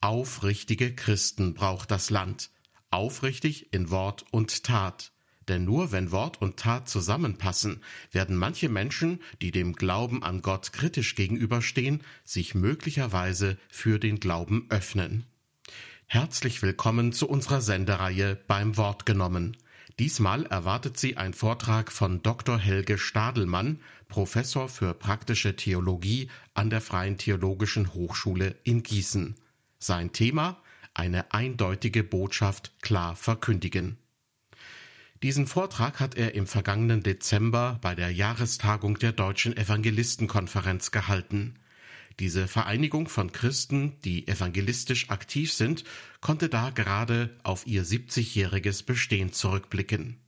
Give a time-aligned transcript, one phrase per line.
[0.00, 2.50] Aufrichtige Christen braucht das Land,
[2.88, 5.10] aufrichtig in Wort und Tat.
[5.48, 7.82] Denn nur wenn Wort und Tat zusammenpassen,
[8.12, 14.66] werden manche Menschen, die dem Glauben an Gott kritisch gegenüberstehen, sich möglicherweise für den Glauben
[14.70, 15.26] öffnen.
[16.06, 19.56] Herzlich willkommen zu unserer Sendereihe beim Wort genommen.
[19.98, 22.56] Diesmal erwartet Sie ein Vortrag von Dr.
[22.56, 29.34] Helge Stadelmann, Professor für praktische Theologie an der Freien Theologischen Hochschule in Gießen.
[29.78, 30.60] Sein Thema
[30.94, 33.98] eine eindeutige Botschaft klar verkündigen.
[35.22, 41.54] Diesen Vortrag hat er im vergangenen Dezember bei der Jahrestagung der Deutschen Evangelistenkonferenz gehalten.
[42.20, 45.84] Diese Vereinigung von Christen, die evangelistisch aktiv sind,
[46.20, 50.18] konnte da gerade auf ihr 70-jähriges Bestehen zurückblicken.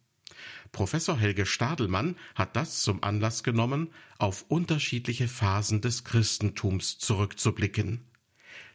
[0.73, 8.05] Professor Helge Stadelmann hat das zum Anlass genommen, auf unterschiedliche Phasen des Christentums zurückzublicken.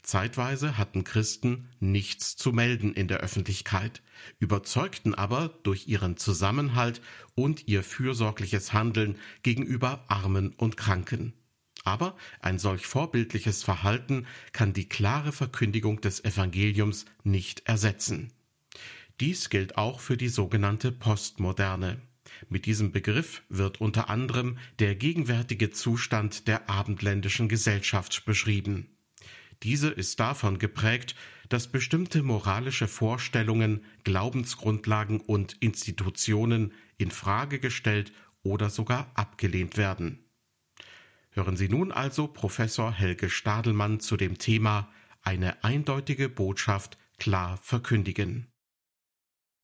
[0.06, 4.04] Zeitweise hatten Christen nichts zu melden in der Öffentlichkeit,
[4.40, 7.02] überzeugten aber durch ihren Zusammenhalt
[7.34, 11.34] und ihr fürsorgliches Handeln gegenüber Armen und Kranken.
[11.84, 18.32] Aber ein solch vorbildliches Verhalten kann die klare Verkündigung des Evangeliums nicht ersetzen.
[19.20, 22.02] Dies gilt auch für die sogenannte Postmoderne.
[22.50, 28.95] Mit diesem Begriff wird unter anderem der gegenwärtige Zustand der abendländischen Gesellschaft beschrieben.
[29.64, 31.16] Diese ist davon geprägt,
[31.50, 38.12] dass bestimmte moralische Vorstellungen, Glaubensgrundlagen und Institutionen in Frage gestellt
[38.44, 40.26] oder sogar abgelehnt werden.
[41.32, 44.90] Hören Sie nun also Professor Helge Stadelmann zu dem Thema
[45.22, 48.48] Eine eindeutige Botschaft klar verkündigen.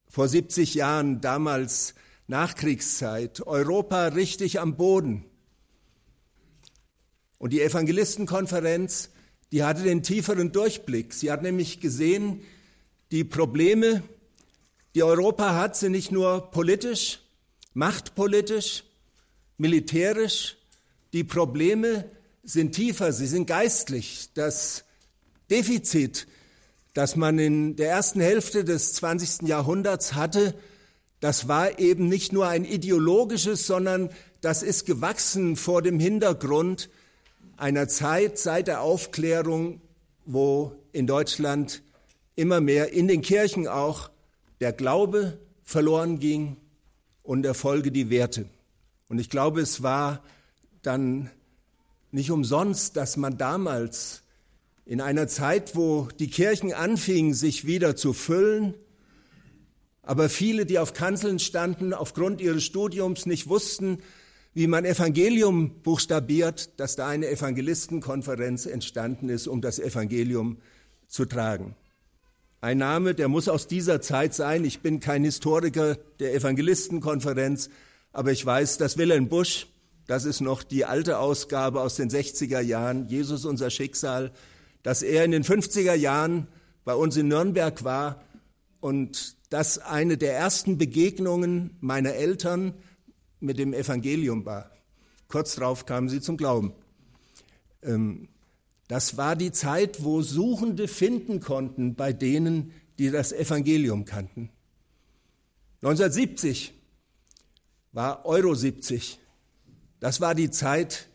[0.07, 1.95] Vor 70 Jahren, damals
[2.27, 5.25] Nachkriegszeit, Europa richtig am Boden.
[7.37, 9.11] Und die Evangelistenkonferenz
[9.51, 11.13] die hatte den tieferen Durchblick.
[11.13, 12.41] Sie hat nämlich gesehen,
[13.11, 14.01] die Probleme,
[14.95, 17.19] die Europa hat, sind nicht nur politisch,
[17.73, 18.83] machtpolitisch,
[19.57, 20.57] militärisch.
[21.13, 22.05] Die Probleme
[22.43, 24.29] sind tiefer, sie sind geistlich.
[24.33, 24.85] Das
[25.49, 26.27] Defizit,
[26.93, 29.47] das man in der ersten Hälfte des 20.
[29.47, 30.55] Jahrhunderts hatte,
[31.19, 34.09] das war eben nicht nur ein ideologisches, sondern
[34.39, 36.89] das ist gewachsen vor dem Hintergrund
[37.61, 39.81] einer Zeit seit der Aufklärung,
[40.25, 41.83] wo in Deutschland
[42.35, 44.09] immer mehr in den Kirchen auch
[44.61, 46.57] der Glaube verloren ging
[47.21, 48.45] und der Folge die Werte.
[49.09, 50.23] Und ich glaube, es war
[50.81, 51.29] dann
[52.09, 54.23] nicht umsonst, dass man damals
[54.87, 58.73] in einer Zeit, wo die Kirchen anfingen, sich wieder zu füllen,
[60.01, 63.99] aber viele, die auf Kanzeln standen, aufgrund ihres Studiums nicht wussten,
[64.53, 70.57] wie man Evangelium buchstabiert, dass da eine Evangelistenkonferenz entstanden ist, um das Evangelium
[71.07, 71.75] zu tragen.
[72.59, 74.65] Ein Name, der muss aus dieser Zeit sein.
[74.65, 77.69] Ich bin kein Historiker der Evangelistenkonferenz,
[78.11, 79.67] aber ich weiß, dass Wilhelm Busch,
[80.05, 84.31] das ist noch die alte Ausgabe aus den 60er Jahren, Jesus unser Schicksal,
[84.83, 86.47] dass er in den 50er Jahren
[86.83, 88.21] bei uns in Nürnberg war
[88.79, 92.73] und das eine der ersten Begegnungen meiner Eltern
[93.41, 94.71] mit dem Evangelium war.
[95.27, 96.73] Kurz darauf kamen sie zum Glauben.
[97.83, 98.29] Ähm,
[98.87, 104.49] das war die Zeit, wo Suchende finden konnten bei denen, die das Evangelium kannten.
[105.81, 106.73] 1970
[107.93, 109.19] war Euro 70.
[109.99, 111.07] Das war die Zeit,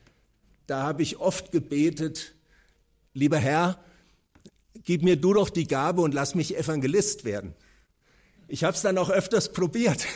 [0.66, 2.34] da habe ich oft gebetet,
[3.15, 3.78] lieber Herr,
[4.82, 7.54] gib mir du doch die Gabe und lass mich Evangelist werden.
[8.48, 10.06] Ich habe es dann auch öfters probiert.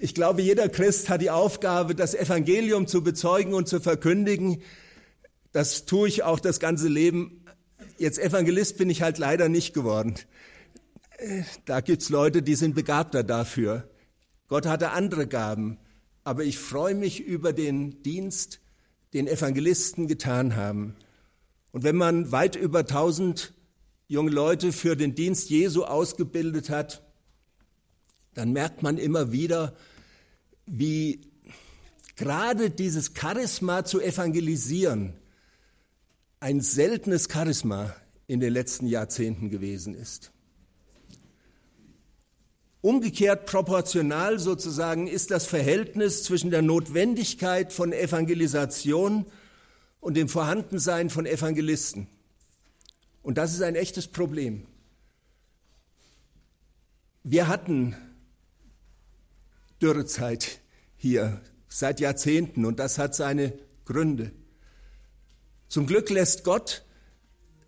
[0.00, 4.62] Ich glaube, jeder Christ hat die Aufgabe, das Evangelium zu bezeugen und zu verkündigen.
[5.50, 7.44] Das tue ich auch das ganze Leben.
[7.98, 10.14] Jetzt Evangelist bin ich halt leider nicht geworden.
[11.64, 13.90] Da gibt's Leute, die sind begabter dafür.
[14.46, 15.78] Gott hatte andere Gaben.
[16.22, 18.60] Aber ich freue mich über den Dienst,
[19.14, 20.94] den Evangelisten getan haben.
[21.72, 23.52] Und wenn man weit über tausend
[24.06, 27.02] junge Leute für den Dienst Jesu ausgebildet hat,
[28.34, 29.74] dann merkt man immer wieder,
[30.70, 31.20] wie
[32.16, 35.14] gerade dieses Charisma zu evangelisieren
[36.40, 37.94] ein seltenes Charisma
[38.26, 40.30] in den letzten Jahrzehnten gewesen ist.
[42.80, 49.26] Umgekehrt proportional sozusagen ist das Verhältnis zwischen der Notwendigkeit von Evangelisation
[50.00, 52.06] und dem Vorhandensein von Evangelisten.
[53.22, 54.66] Und das ist ein echtes Problem.
[57.24, 57.96] Wir hatten
[59.80, 60.60] Dürrezeit
[60.96, 63.52] hier seit Jahrzehnten und das hat seine
[63.84, 64.32] Gründe.
[65.68, 66.84] Zum Glück lässt Gott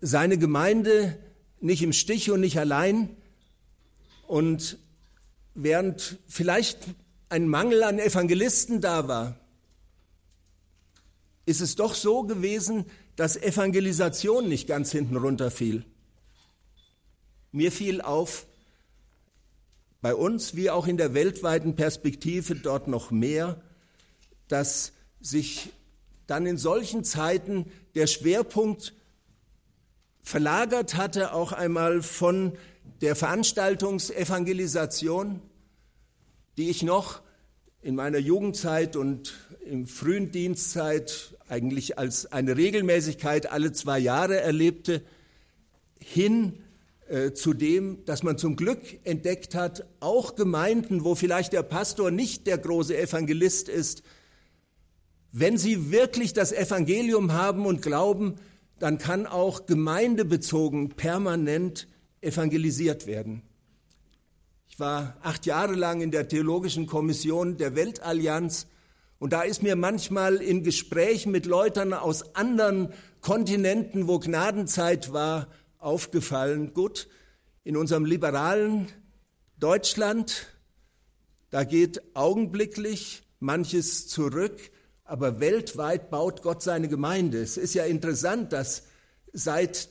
[0.01, 1.17] seine Gemeinde
[1.59, 3.15] nicht im Stich und nicht allein.
[4.27, 4.79] Und
[5.53, 6.79] während vielleicht
[7.29, 9.39] ein Mangel an Evangelisten da war,
[11.45, 12.85] ist es doch so gewesen,
[13.15, 15.85] dass Evangelisation nicht ganz hinten runterfiel.
[17.51, 18.47] Mir fiel auf,
[20.01, 23.61] bei uns wie auch in der weltweiten Perspektive dort noch mehr,
[24.47, 25.73] dass sich
[26.27, 27.65] dann in solchen Zeiten
[27.95, 28.93] der Schwerpunkt
[30.19, 32.53] verlagert hatte, auch einmal von
[33.01, 35.41] der Veranstaltungsevangelisation,
[36.57, 37.21] die ich noch
[37.81, 39.33] in meiner Jugendzeit und
[39.65, 45.01] im frühen Dienstzeit eigentlich als eine Regelmäßigkeit alle zwei Jahre erlebte,
[45.99, 46.61] hin
[47.11, 52.09] äh, zu dem, dass man zum Glück entdeckt hat, auch Gemeinden, wo vielleicht der Pastor
[52.09, 54.01] nicht der große Evangelist ist,
[55.33, 58.35] wenn sie wirklich das Evangelium haben und glauben,
[58.79, 61.89] dann kann auch gemeindebezogen permanent
[62.21, 63.41] evangelisiert werden.
[64.69, 68.67] Ich war acht Jahre lang in der Theologischen Kommission der Weltallianz
[69.19, 75.49] und da ist mir manchmal in Gesprächen mit Leuten aus anderen Kontinenten, wo Gnadenzeit war,
[75.81, 77.09] aufgefallen, gut,
[77.63, 78.87] in unserem liberalen
[79.57, 80.47] Deutschland,
[81.49, 84.71] da geht augenblicklich manches zurück,
[85.03, 87.41] aber weltweit baut Gott seine Gemeinde.
[87.41, 88.83] Es ist ja interessant, dass
[89.33, 89.89] seit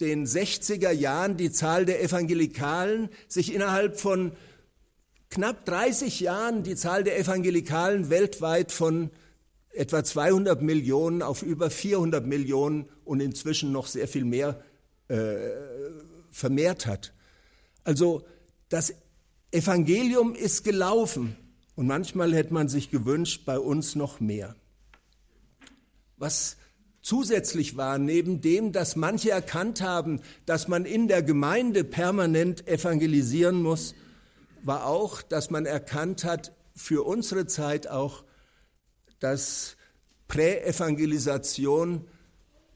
[0.00, 4.32] den 60er Jahren die Zahl der Evangelikalen sich innerhalb von
[5.30, 9.10] knapp 30 Jahren die Zahl der Evangelikalen weltweit von
[9.70, 14.62] etwa 200 Millionen auf über 400 Millionen und inzwischen noch sehr viel mehr
[15.08, 15.36] äh,
[16.30, 17.12] vermehrt hat.
[17.84, 18.24] Also
[18.68, 18.94] das
[19.50, 21.36] Evangelium ist gelaufen.
[21.76, 24.54] Und manchmal hätte man sich gewünscht, bei uns noch mehr.
[26.16, 26.56] Was
[27.02, 33.60] zusätzlich war, neben dem, dass manche erkannt haben, dass man in der Gemeinde permanent evangelisieren
[33.60, 33.94] muss,
[34.62, 38.24] war auch, dass man erkannt hat, für unsere Zeit auch,
[39.20, 39.76] dass
[40.26, 42.08] Präevangelisation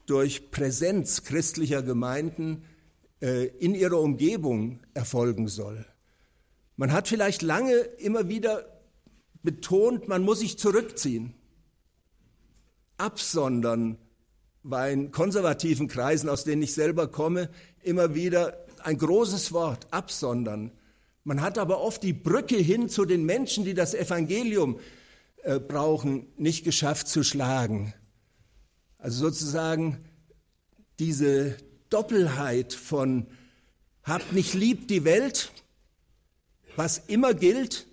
[0.09, 2.63] durch Präsenz christlicher Gemeinden
[3.21, 5.85] äh, in ihrer Umgebung erfolgen soll.
[6.75, 8.65] Man hat vielleicht lange immer wieder
[9.43, 11.33] betont, man muss sich zurückziehen.
[12.97, 13.97] Absondern
[14.63, 17.49] war in konservativen Kreisen, aus denen ich selber komme,
[17.81, 20.71] immer wieder ein großes Wort, absondern.
[21.23, 24.79] Man hat aber oft die Brücke hin zu den Menschen, die das Evangelium
[25.43, 27.93] äh, brauchen, nicht geschafft zu schlagen.
[28.99, 30.05] Also sozusagen
[30.99, 31.57] diese
[31.89, 33.25] Doppelheit von
[34.03, 35.51] habt nicht lieb die Welt,
[36.75, 37.87] was immer gilt,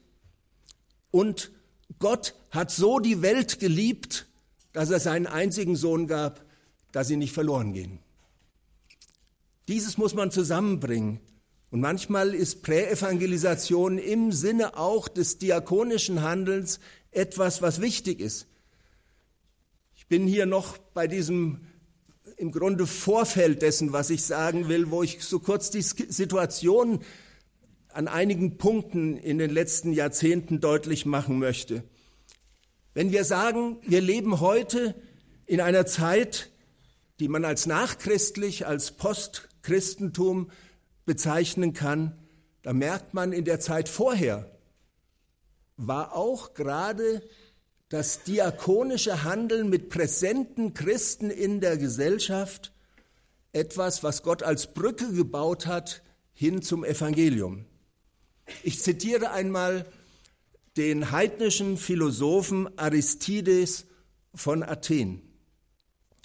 [1.16, 1.50] und
[1.98, 4.26] Gott hat so die Welt geliebt,
[4.74, 6.44] dass er seinen einzigen Sohn gab,
[6.92, 8.00] dass sie nicht verloren gehen.
[9.66, 11.20] Dieses muss man zusammenbringen.
[11.70, 16.80] Und manchmal ist Präevangelisation im Sinne auch des diakonischen Handelns
[17.12, 18.46] etwas, was wichtig ist.
[20.06, 21.66] Ich bin hier noch bei diesem
[22.36, 27.00] im Grunde Vorfeld dessen, was ich sagen will, wo ich so kurz die Situation
[27.88, 31.82] an einigen Punkten in den letzten Jahrzehnten deutlich machen möchte.
[32.94, 34.94] Wenn wir sagen, wir leben heute
[35.44, 36.52] in einer Zeit,
[37.18, 40.52] die man als nachchristlich, als Postchristentum
[41.04, 42.16] bezeichnen kann,
[42.62, 44.56] da merkt man in der Zeit vorher
[45.76, 47.22] war auch gerade
[47.96, 52.70] das diakonische Handeln mit präsenten Christen in der Gesellschaft
[53.52, 56.02] etwas, was Gott als Brücke gebaut hat
[56.34, 57.64] hin zum Evangelium.
[58.62, 59.86] Ich zitiere einmal
[60.76, 63.86] den heidnischen Philosophen Aristides
[64.34, 65.22] von Athen.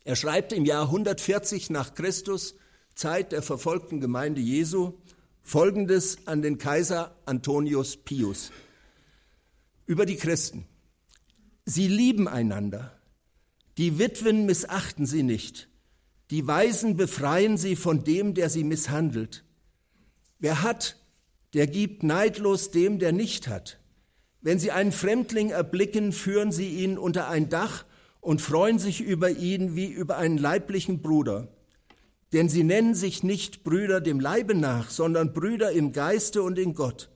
[0.03, 2.55] Er schreibt im Jahr 140 nach Christus,
[2.95, 4.99] Zeit der verfolgten Gemeinde Jesu,
[5.41, 8.51] Folgendes an den Kaiser Antonius Pius
[9.85, 10.67] über die Christen.
[11.65, 12.97] Sie lieben einander.
[13.77, 15.69] Die Witwen missachten sie nicht.
[16.31, 19.43] Die Weisen befreien sie von dem, der sie misshandelt.
[20.39, 20.97] Wer hat,
[21.53, 23.79] der gibt neidlos dem, der nicht hat.
[24.41, 27.85] Wenn sie einen Fremdling erblicken, führen sie ihn unter ein Dach
[28.21, 31.49] und freuen sich über ihn wie über einen leiblichen Bruder.
[32.33, 36.73] Denn sie nennen sich nicht Brüder dem Leibe nach, sondern Brüder im Geiste und in
[36.73, 37.10] Gott.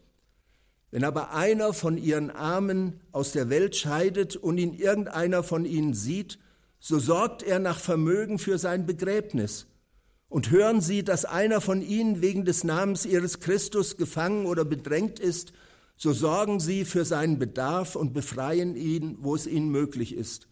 [0.96, 5.94] Wenn aber einer von ihren Armen aus der Welt scheidet und ihn irgendeiner von ihnen
[5.94, 6.40] sieht,
[6.80, 9.68] so sorgt er nach Vermögen für sein Begräbnis.
[10.30, 15.20] Und hören Sie, dass einer von ihnen wegen des Namens Ihres Christus gefangen oder bedrängt
[15.20, 15.52] ist,
[15.98, 20.48] so sorgen Sie für seinen Bedarf und befreien ihn, wo es Ihnen möglich ist.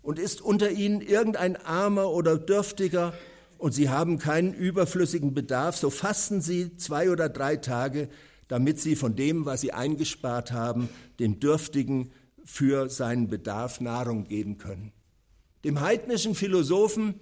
[0.00, 3.14] Und ist unter Ihnen irgendein Armer oder Dürftiger
[3.58, 8.08] und sie haben keinen überflüssigen Bedarf, so fasten sie zwei oder drei Tage,
[8.48, 10.88] damit sie von dem, was sie eingespart haben,
[11.20, 12.10] dem Dürftigen
[12.44, 14.92] für seinen Bedarf Nahrung geben können.
[15.64, 17.14] Dem heidnischen Philosophen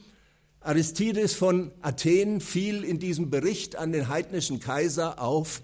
[0.66, 5.62] Aristides von Athen fiel in diesem Bericht an den heidnischen Kaiser auf,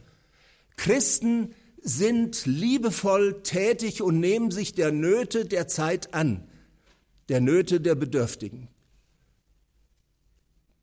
[0.76, 6.48] Christen sind liebevoll tätig und nehmen sich der Nöte der Zeit an,
[7.28, 8.68] der Nöte der Bedürftigen.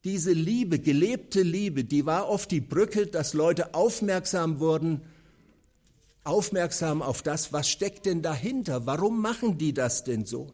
[0.03, 5.01] Diese Liebe, gelebte Liebe, die war oft die Brücke, dass Leute aufmerksam wurden,
[6.23, 10.53] aufmerksam auf das, was steckt denn dahinter, warum machen die das denn so?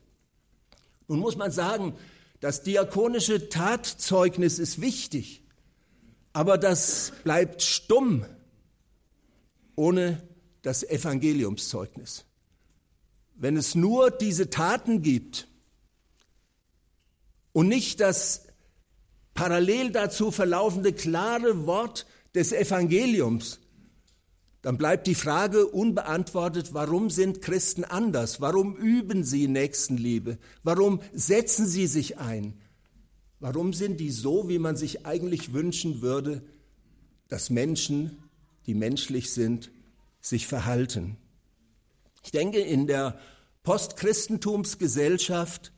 [1.08, 1.94] Nun muss man sagen,
[2.40, 5.44] das diakonische Tatzeugnis ist wichtig,
[6.34, 8.26] aber das bleibt stumm
[9.76, 10.22] ohne
[10.62, 12.26] das Evangeliumszeugnis.
[13.36, 15.48] Wenn es nur diese Taten gibt
[17.52, 18.45] und nicht das
[19.36, 23.60] parallel dazu verlaufende klare Wort des Evangeliums,
[24.64, 28.42] dann bleibt die Frage unbeantwortet, warum sind Christen anders?
[28.42, 30.40] Warum üben sie Nächstenliebe?
[30.64, 32.60] Warum setzen sie sich ein?
[33.40, 36.42] Warum sind die so, wie man sich eigentlich wünschen würde,
[37.28, 38.18] dass Menschen,
[38.66, 39.70] die menschlich sind,
[40.20, 41.18] sich verhalten?
[42.24, 43.20] Ich denke, in der
[43.62, 45.75] Postchristentumsgesellschaft,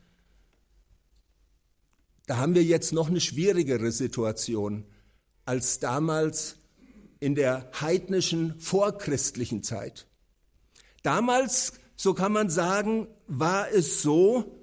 [2.27, 4.85] da haben wir jetzt noch eine schwierigere Situation
[5.45, 6.57] als damals
[7.19, 10.07] in der heidnischen vorchristlichen Zeit.
[11.03, 14.59] Damals, so kann man sagen, war es so,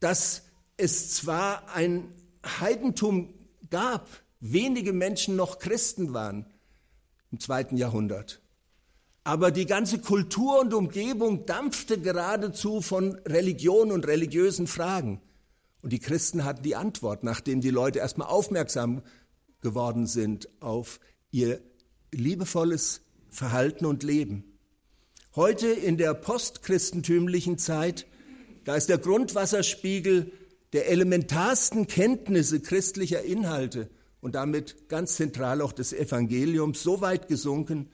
[0.00, 0.42] dass
[0.78, 2.12] es zwar ein
[2.60, 3.34] Heidentum
[3.70, 4.08] gab,
[4.40, 6.46] wenige Menschen noch Christen waren
[7.30, 8.40] im zweiten Jahrhundert,
[9.24, 15.20] aber die ganze Kultur und Umgebung dampfte geradezu von Religion und religiösen Fragen.
[15.84, 19.02] Und die Christen hatten die Antwort, nachdem die Leute erstmal aufmerksam
[19.60, 20.98] geworden sind auf
[21.30, 21.60] ihr
[22.10, 24.44] liebevolles Verhalten und Leben.
[25.36, 28.06] Heute in der postchristentümlichen Zeit,
[28.64, 30.32] da ist der Grundwasserspiegel
[30.72, 33.90] der elementarsten Kenntnisse christlicher Inhalte
[34.22, 37.90] und damit ganz zentral auch des Evangeliums so weit gesunken,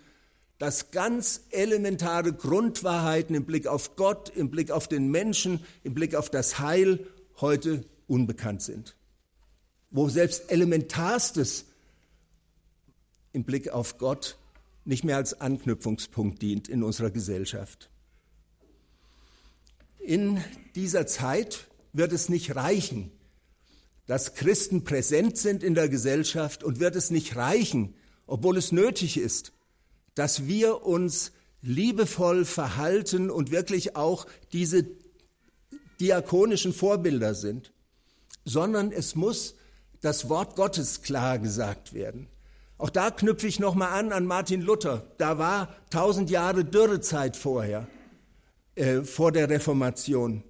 [0.59, 6.15] dass ganz elementare Grundwahrheiten im Blick auf Gott, im Blick auf den Menschen, im Blick
[6.15, 7.05] auf das Heil
[7.41, 8.97] heute unbekannt sind
[9.91, 11.67] wo selbst Elementarstes
[13.33, 14.37] im Blick auf Gott
[14.85, 17.91] nicht mehr als Anknüpfungspunkt dient in unserer Gesellschaft.
[19.99, 20.43] In
[20.75, 23.11] dieser Zeit wird es nicht reichen,
[24.07, 27.95] dass Christen präsent sind in der Gesellschaft und wird es nicht reichen,
[28.27, 29.53] obwohl es nötig ist,
[30.15, 31.33] dass wir uns
[31.63, 34.85] liebevoll verhalten und wirklich auch diese
[36.01, 37.73] diakonischen Vorbilder sind,
[38.45, 39.55] sondern es muss
[40.01, 42.29] das Wort Gottes klar gesagt werden.
[42.79, 45.05] Auch da knüpfe ich nochmal an an Martin Luther.
[45.19, 47.87] Da war tausend Jahre Dürrezeit vorher,
[48.75, 50.43] äh, vor der Reformation.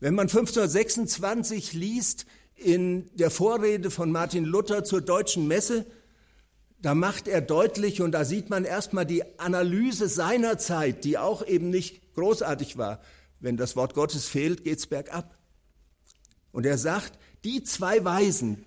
[0.00, 2.26] Wenn man 1526 liest
[2.56, 5.86] in der Vorrede von Martin Luther zur deutschen Messe,
[6.80, 11.46] da macht er deutlich und da sieht man erstmal die Analyse seiner Zeit, die auch
[11.46, 13.00] eben nicht großartig war.
[13.40, 15.38] Wenn das Wort Gottes fehlt, geht's bergab.
[16.52, 18.64] Und er sagt, die zwei Weisen,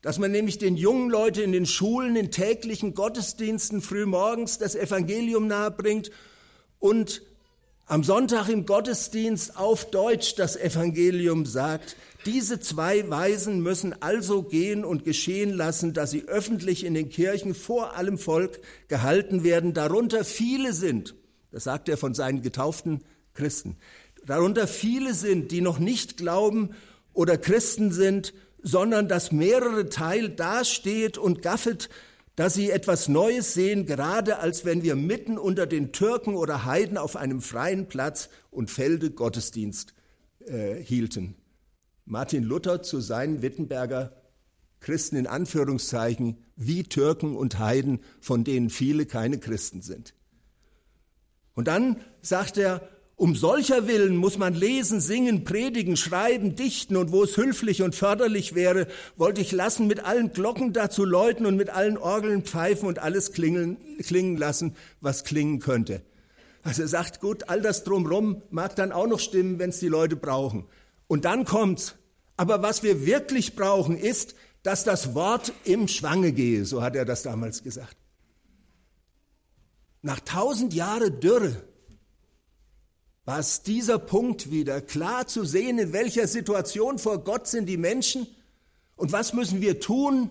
[0.00, 5.46] dass man nämlich den jungen Leuten in den Schulen, in täglichen Gottesdiensten frühmorgens das Evangelium
[5.46, 6.10] nahebringt
[6.78, 7.22] und
[7.86, 11.96] am Sonntag im Gottesdienst auf Deutsch das Evangelium sagt.
[12.24, 17.54] Diese zwei Weisen müssen also gehen und geschehen lassen, dass sie öffentlich in den Kirchen
[17.54, 21.14] vor allem Volk gehalten werden, darunter viele sind,
[21.50, 23.02] das sagt er von seinen getauften
[23.34, 23.76] Christen,
[24.26, 26.70] darunter viele sind, die noch nicht glauben
[27.12, 31.90] oder Christen sind, sondern dass mehrere Teil dasteht und gaffelt,
[32.36, 36.96] dass sie etwas Neues sehen, gerade als wenn wir mitten unter den Türken oder Heiden
[36.96, 39.94] auf einem freien Platz und Felde Gottesdienst
[40.46, 41.34] äh, hielten.
[42.04, 44.16] Martin Luther zu seinen Wittenberger
[44.80, 50.14] Christen in Anführungszeichen wie Türken und Heiden, von denen viele keine Christen sind.
[51.54, 52.88] Und dann sagt er,
[53.22, 57.94] um solcher Willen muss man lesen, singen, predigen, schreiben, dichten und wo es höflich und
[57.94, 62.88] förderlich wäre, wollte ich lassen, mit allen Glocken dazu läuten und mit allen Orgeln pfeifen
[62.88, 66.02] und alles klingeln, klingen lassen, was klingen könnte.
[66.64, 69.86] Also er sagt, gut, all das drumrum mag dann auch noch stimmen, wenn es die
[69.86, 70.64] Leute brauchen.
[71.06, 71.94] Und dann kommt's.
[72.36, 77.04] Aber was wir wirklich brauchen, ist, dass das Wort im Schwange gehe, so hat er
[77.04, 77.96] das damals gesagt.
[80.00, 81.56] Nach tausend Jahren Dürre
[83.24, 87.76] war es dieser Punkt wieder, klar zu sehen, in welcher Situation vor Gott sind die
[87.76, 88.26] Menschen
[88.96, 90.30] Und was müssen wir tun?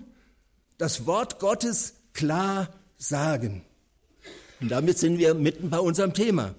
[0.77, 3.63] Das Wort Gottes klar sagen.
[4.59, 6.55] Und damit sind wir mitten bei unserem Thema.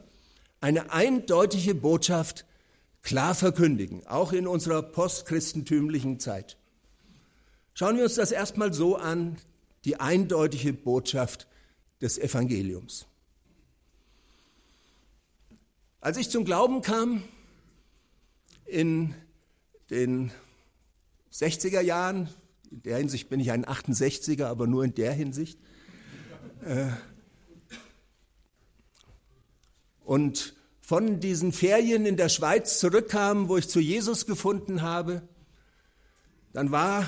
[0.61, 2.45] Eine eindeutige Botschaft
[3.03, 6.57] klar verkündigen, auch in unserer postchristentümlichen Zeit.
[7.75, 9.37] Schauen wir uns das erstmal so an,
[9.85, 11.49] die eindeutige Botschaft
[12.01, 13.07] des Evangeliums.
[16.03, 17.23] Als ich zum Glauben kam,
[18.65, 19.15] in
[19.89, 20.33] den
[21.33, 22.29] 60er Jahren,
[22.73, 25.61] in der Hinsicht bin ich ein 68er, aber nur in der Hinsicht,
[26.65, 26.89] äh,
[30.05, 35.23] und von diesen Ferien in der Schweiz zurückkam, wo ich zu Jesus gefunden habe,
[36.53, 37.07] dann war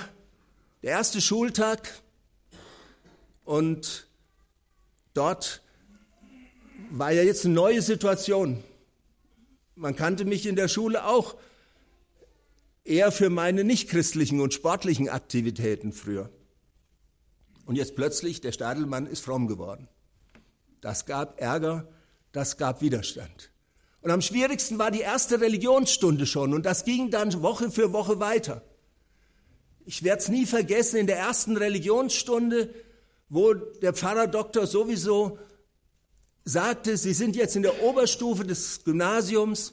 [0.85, 2.01] der erste Schultag
[3.43, 4.07] und
[5.15, 5.63] dort
[6.91, 8.63] war ja jetzt eine neue Situation.
[9.76, 11.37] Man kannte mich in der Schule auch
[12.85, 16.31] eher für meine nichtchristlichen und sportlichen Aktivitäten früher.
[17.66, 19.88] Und jetzt plötzlich, der Stadelmann ist fromm geworden.
[20.81, 21.88] Das gab Ärger,
[22.33, 23.50] das gab Widerstand.
[24.02, 28.21] Und am schwierigsten war die erste Religionsstunde schon und das ging dann Woche für Woche
[28.21, 28.62] weiter.
[29.87, 32.69] Ich werde es nie vergessen, in der ersten Religionsstunde,
[33.31, 35.38] wo der Pfarrer Doktor sowieso
[36.45, 39.73] sagte, Sie sind jetzt in der Oberstufe des Gymnasiums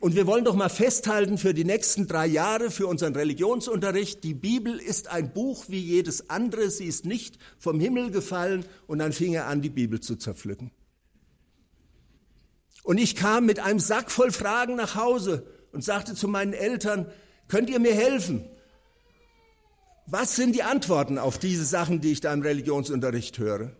[0.00, 4.34] und wir wollen doch mal festhalten für die nächsten drei Jahre, für unseren Religionsunterricht, die
[4.34, 9.12] Bibel ist ein Buch wie jedes andere, sie ist nicht vom Himmel gefallen und dann
[9.12, 10.70] fing er an, die Bibel zu zerpflücken.
[12.82, 17.10] Und ich kam mit einem Sack voll Fragen nach Hause und sagte zu meinen Eltern,
[17.48, 18.44] könnt ihr mir helfen?
[20.06, 23.72] Was sind die Antworten auf diese Sachen, die ich da im Religionsunterricht höre?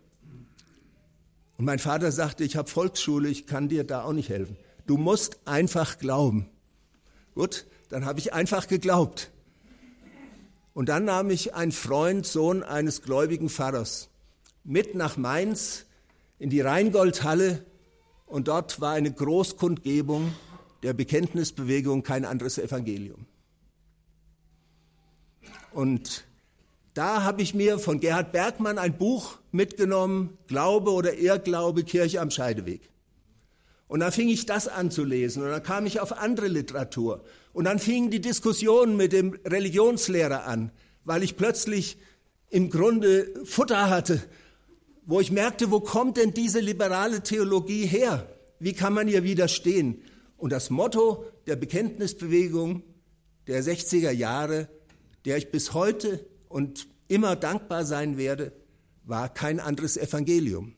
[1.57, 4.57] Und mein Vater sagte, ich habe Volksschule, ich kann dir da auch nicht helfen.
[4.85, 6.49] Du musst einfach glauben.
[7.33, 9.31] Gut, dann habe ich einfach geglaubt.
[10.73, 14.09] Und dann nahm ich einen Freund, Sohn eines gläubigen Pfarrers,
[14.63, 15.85] mit nach Mainz
[16.37, 17.65] in die Rheingoldhalle
[18.27, 20.35] und dort war eine Großkundgebung
[20.83, 23.25] der Bekenntnisbewegung kein anderes Evangelium.
[25.71, 26.26] Und
[26.97, 32.31] da habe ich mir von Gerhard Bergmann ein Buch mitgenommen, Glaube oder Irrglaube, Kirche am
[32.31, 32.89] Scheideweg.
[33.87, 37.23] Und dann fing ich das an zu lesen und dann kam ich auf andere Literatur.
[37.53, 40.71] Und dann fingen die Diskussionen mit dem Religionslehrer an,
[41.05, 41.97] weil ich plötzlich
[42.49, 44.19] im Grunde Futter hatte,
[45.05, 48.27] wo ich merkte, wo kommt denn diese liberale Theologie her?
[48.59, 50.01] Wie kann man ihr widerstehen?
[50.35, 52.81] Und das Motto der Bekenntnisbewegung
[53.45, 54.67] der 60er Jahre,
[55.25, 58.51] der ich bis heute und immer dankbar sein werde,
[59.03, 60.75] war kein anderes Evangelium.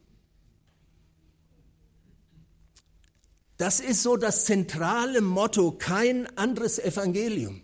[3.57, 7.61] Das ist so das zentrale Motto, kein anderes Evangelium.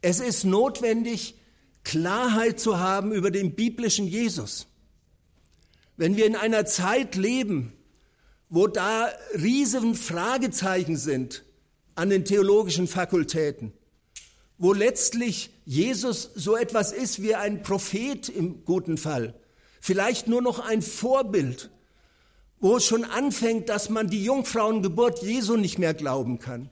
[0.00, 1.36] Es ist notwendig,
[1.82, 4.68] Klarheit zu haben über den biblischen Jesus.
[5.96, 7.72] Wenn wir in einer Zeit leben,
[8.48, 11.44] wo da riesen Fragezeichen sind
[11.94, 13.72] an den theologischen Fakultäten,
[14.60, 19.34] wo letztlich Jesus so etwas ist wie ein Prophet im guten Fall,
[19.80, 21.70] vielleicht nur noch ein Vorbild,
[22.60, 26.70] wo es schon anfängt, dass man die Jungfrauengeburt Jesu nicht mehr glauben kann,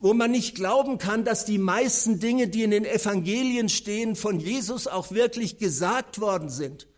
[0.00, 4.38] wo man nicht glauben kann, dass die meisten Dinge, die in den Evangelien stehen, von
[4.38, 6.88] Jesus auch wirklich gesagt worden sind.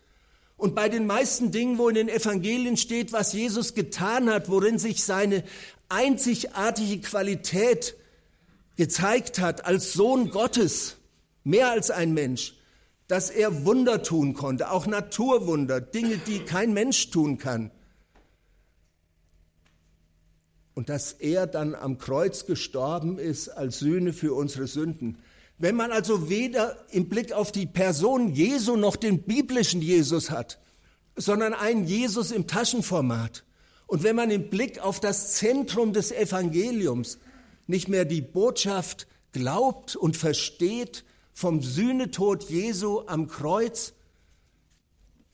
[0.56, 4.80] Und bei den meisten Dingen, wo in den Evangelien steht, was Jesus getan hat, worin
[4.80, 5.44] sich seine
[5.88, 7.94] einzigartige Qualität
[8.80, 10.96] gezeigt hat als Sohn Gottes,
[11.44, 12.54] mehr als ein Mensch,
[13.08, 17.70] dass er Wunder tun konnte, auch Naturwunder, Dinge, die kein Mensch tun kann.
[20.72, 25.18] Und dass er dann am Kreuz gestorben ist als Sühne für unsere Sünden.
[25.58, 30.58] Wenn man also weder im Blick auf die Person Jesu noch den biblischen Jesus hat,
[31.16, 33.44] sondern einen Jesus im Taschenformat,
[33.86, 37.18] und wenn man im Blick auf das Zentrum des Evangeliums
[37.70, 43.94] nicht mehr die Botschaft glaubt und versteht vom Sühnetod Jesu am Kreuz,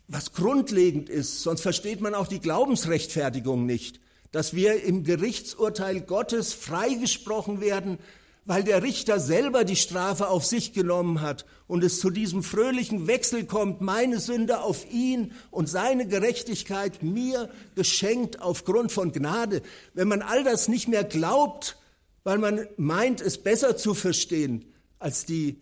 [0.09, 6.53] was grundlegend ist, sonst versteht man auch die Glaubensrechtfertigung nicht, dass wir im Gerichtsurteil Gottes
[6.53, 7.99] freigesprochen werden,
[8.44, 13.09] weil der Richter selber die Strafe auf sich genommen hat und es zu diesem fröhlichen
[13.09, 19.62] Wechsel kommt, meine Sünde auf ihn und seine Gerechtigkeit mir geschenkt aufgrund von Gnade.
[19.94, 21.77] Wenn man all das nicht mehr glaubt,
[22.26, 24.64] weil man meint, es besser zu verstehen
[24.98, 25.60] als die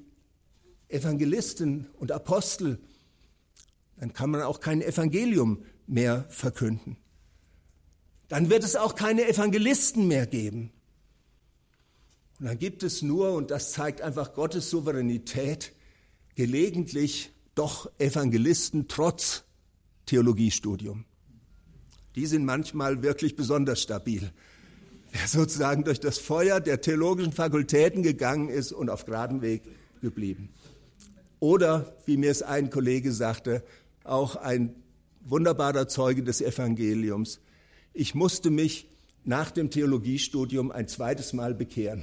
[0.88, 2.78] Evangelisten und Apostel,
[3.98, 6.96] dann kann man auch kein Evangelium mehr verkünden.
[8.28, 10.72] Dann wird es auch keine Evangelisten mehr geben.
[12.40, 15.74] Und dann gibt es nur, und das zeigt einfach Gottes Souveränität,
[16.34, 19.44] gelegentlich doch Evangelisten trotz
[20.06, 21.04] Theologiestudium.
[22.16, 24.32] Die sind manchmal wirklich besonders stabil.
[25.16, 29.62] Wer sozusagen durch das Feuer der theologischen Fakultäten gegangen ist und auf geradem Weg
[30.02, 30.48] geblieben.
[31.38, 33.62] Oder, wie mir es ein Kollege sagte,
[34.02, 34.74] auch ein
[35.20, 37.38] wunderbarer Zeuge des Evangeliums.
[37.92, 38.88] Ich musste mich
[39.24, 42.02] nach dem Theologiestudium ein zweites Mal bekehren.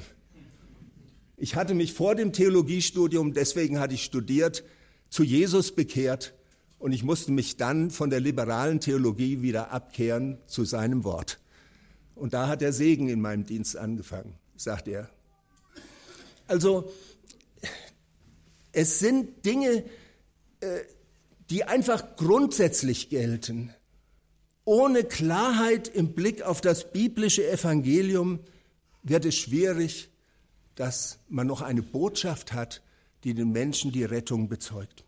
[1.35, 4.63] Ich hatte mich vor dem Theologiestudium, deswegen hatte ich studiert,
[5.09, 6.33] zu Jesus bekehrt
[6.79, 11.40] und ich musste mich dann von der liberalen Theologie wieder abkehren zu seinem Wort.
[12.15, 15.09] Und da hat der Segen in meinem Dienst angefangen, sagt er.
[16.47, 16.91] Also
[18.71, 19.83] es sind Dinge,
[20.59, 20.79] äh,
[21.49, 23.73] die einfach grundsätzlich gelten.
[24.63, 28.39] Ohne Klarheit im Blick auf das biblische Evangelium
[29.03, 30.09] wird es schwierig,
[30.75, 32.81] dass man noch eine Botschaft hat,
[33.23, 35.03] die den Menschen die Rettung bezeugt.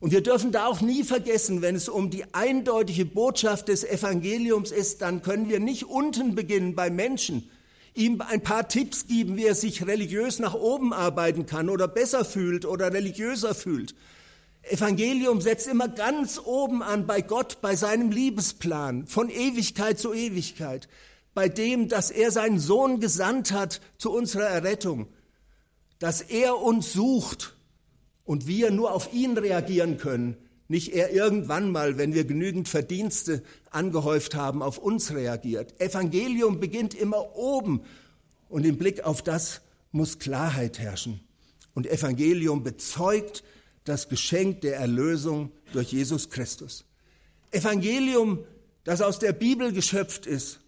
[0.00, 4.70] Und wir dürfen da auch nie vergessen, wenn es um die eindeutige Botschaft des Evangeliums
[4.70, 7.50] ist, dann können wir nicht unten beginnen bei Menschen,
[7.94, 12.24] ihm ein paar Tipps geben, wie er sich religiös nach oben arbeiten kann oder besser
[12.24, 13.96] fühlt oder religiöser fühlt.
[14.62, 20.88] Evangelium setzt immer ganz oben an bei Gott, bei seinem Liebesplan, von Ewigkeit zu Ewigkeit,
[21.34, 25.08] bei dem, dass er seinen Sohn gesandt hat zu unserer Errettung,
[25.98, 27.57] dass er uns sucht
[28.28, 30.36] und wir nur auf ihn reagieren können,
[30.68, 35.80] nicht er irgendwann mal, wenn wir genügend Verdienste angehäuft haben, auf uns reagiert.
[35.80, 37.80] Evangelium beginnt immer oben
[38.50, 39.62] und im Blick auf das
[39.92, 41.20] muss Klarheit herrschen.
[41.72, 43.44] Und Evangelium bezeugt
[43.84, 46.84] das Geschenk der Erlösung durch Jesus Christus.
[47.50, 48.44] Evangelium,
[48.84, 50.60] das aus der Bibel geschöpft ist,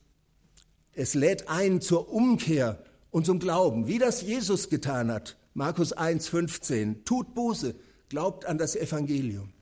[0.95, 5.37] es lädt ein zur Umkehr und zum Glauben, wie das Jesus getan hat.
[5.55, 7.05] Markus 1, 15.
[7.05, 7.75] Tut Buße,
[8.09, 9.53] glaubt an das Evangelium.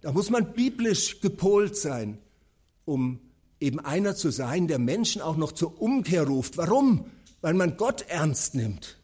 [0.00, 2.18] Da muss man biblisch gepolt sein,
[2.84, 3.20] um
[3.60, 6.56] eben einer zu sein, der Menschen auch noch zur Umkehr ruft.
[6.56, 7.06] Warum?
[7.40, 8.98] Weil man Gott ernst nimmt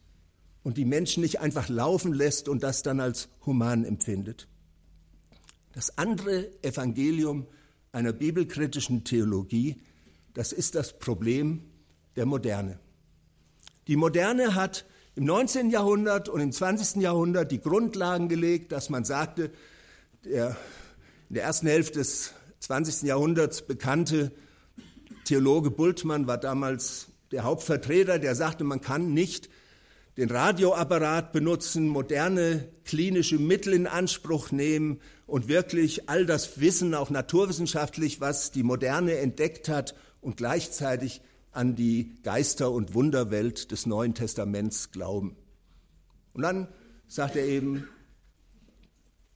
[0.63, 4.47] und die Menschen nicht einfach laufen lässt und das dann als human empfindet.
[5.73, 7.47] Das andere Evangelium
[7.91, 9.81] einer bibelkritischen Theologie,
[10.33, 11.61] das ist das Problem
[12.15, 12.79] der Moderne.
[13.87, 14.85] Die Moderne hat
[15.15, 15.69] im 19.
[15.69, 17.01] Jahrhundert und im 20.
[17.01, 19.51] Jahrhundert die Grundlagen gelegt, dass man sagte,
[20.25, 20.57] der
[21.29, 23.03] in der ersten Hälfte des 20.
[23.03, 24.31] Jahrhunderts bekannte
[25.23, 29.49] Theologe Bultmann war damals der Hauptvertreter, der sagte, man kann nicht
[30.17, 37.09] den Radioapparat benutzen, moderne klinische Mittel in Anspruch nehmen und wirklich all das Wissen, auch
[37.09, 41.21] naturwissenschaftlich, was die Moderne entdeckt hat und gleichzeitig
[41.55, 45.35] an die Geister- und Wunderwelt des Neuen Testaments glauben.
[46.33, 46.67] Und dann
[47.07, 47.87] sagt er eben,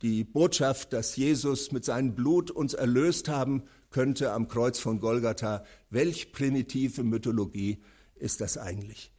[0.01, 5.65] die Botschaft, dass Jesus mit seinem Blut uns erlöst haben könnte am Kreuz von Golgatha,
[5.89, 7.79] welch primitive Mythologie
[8.15, 9.12] ist das eigentlich?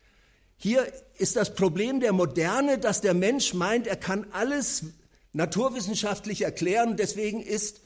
[0.57, 0.87] Hier
[1.19, 4.85] ist das Problem der Moderne, dass der Mensch meint, er kann alles
[5.33, 7.81] naturwissenschaftlich erklären, deswegen ist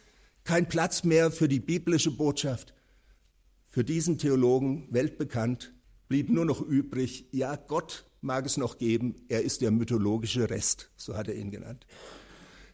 [0.44, 2.74] kein Platz mehr für die biblische Botschaft.
[3.74, 5.74] Für diesen Theologen weltbekannt
[6.06, 10.92] blieb nur noch übrig, ja, Gott mag es noch geben, er ist der mythologische Rest,
[10.96, 11.84] so hat er ihn genannt.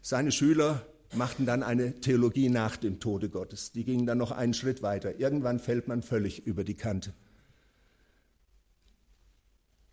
[0.02, 3.72] Seine Schüler machten dann eine Theologie nach dem Tode Gottes.
[3.72, 5.18] Die gingen dann noch einen Schritt weiter.
[5.18, 7.14] Irgendwann fällt man völlig über die Kante.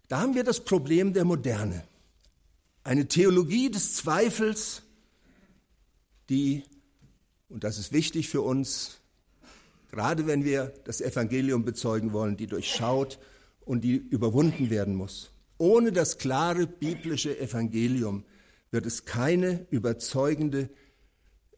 [0.09, 1.87] Da haben wir das Problem der Moderne.
[2.83, 4.81] Eine Theologie des Zweifels,
[6.29, 6.65] die,
[7.47, 8.96] und das ist wichtig für uns,
[9.89, 13.19] gerade wenn wir das Evangelium bezeugen wollen, die durchschaut
[13.61, 15.31] und die überwunden werden muss.
[15.57, 18.23] Ohne das klare biblische Evangelium
[18.71, 20.69] wird es keine überzeugende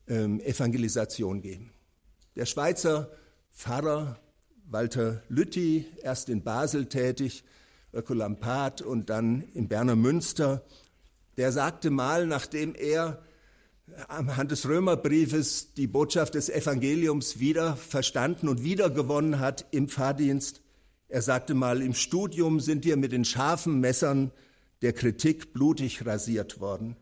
[0.08, 1.72] ähm, Evangelisation geben.
[2.36, 3.12] Der Schweizer
[3.52, 4.20] Pfarrer
[4.66, 7.44] Walter Lütti, erst in Basel tätig,
[7.92, 10.64] Ökolampat und dann im Berner Münster,
[11.38, 13.24] der sagte mal, nachdem er
[14.08, 20.62] am Hand des Römerbriefes die Botschaft des Evangeliums wieder verstanden und wiedergewonnen hat im Pfarrdienst.
[21.08, 24.32] Er sagte mal, im Studium sind wir mit den scharfen Messern
[24.82, 26.96] der Kritik blutig rasiert worden.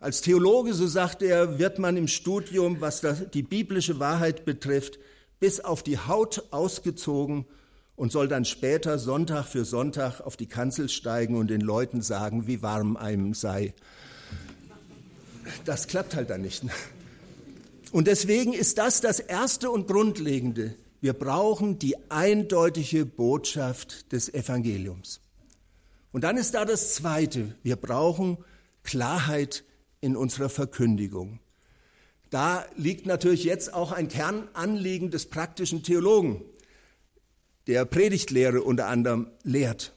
[0.00, 3.02] Als Theologe, so sagte er, wird man im Studium, was
[3.32, 4.98] die biblische Wahrheit betrifft,
[5.40, 7.46] bis auf die Haut ausgezogen
[7.96, 12.46] und soll dann später Sonntag für Sonntag auf die Kanzel steigen und den Leuten sagen,
[12.46, 13.74] wie warm einem sei
[15.64, 16.64] das klappt halt dann nicht.
[17.92, 20.74] Und deswegen ist das das Erste und Grundlegende.
[21.00, 25.20] Wir brauchen die eindeutige Botschaft des Evangeliums.
[26.12, 27.54] Und dann ist da das Zweite.
[27.62, 28.38] Wir brauchen
[28.84, 29.64] Klarheit
[30.00, 31.40] in unserer Verkündigung.
[32.30, 36.42] Da liegt natürlich jetzt auch ein Kernanliegen des praktischen Theologen,
[37.66, 39.92] der Predigtlehre unter anderem lehrt.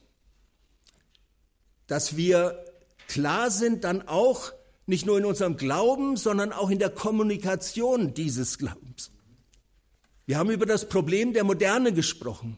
[1.88, 2.63] Dass wir
[3.07, 4.53] klar sind dann auch
[4.88, 9.12] nicht nur in unserem Glauben, sondern auch in der Kommunikation dieses Glaubens.
[10.26, 12.58] Wir haben über das Problem der Moderne gesprochen,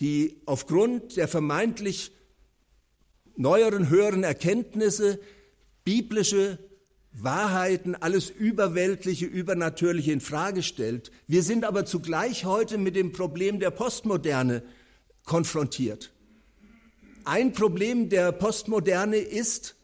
[0.00, 2.12] die aufgrund der vermeintlich
[3.36, 5.18] neueren, höheren Erkenntnisse
[5.84, 6.58] biblische
[7.12, 11.10] Wahrheiten, alles Überweltliche, Übernatürliche in Frage stellt.
[11.26, 14.62] Wir sind aber zugleich heute mit dem Problem der Postmoderne
[15.24, 16.12] konfrontiert.
[17.24, 19.76] Ein Problem der Postmoderne ist,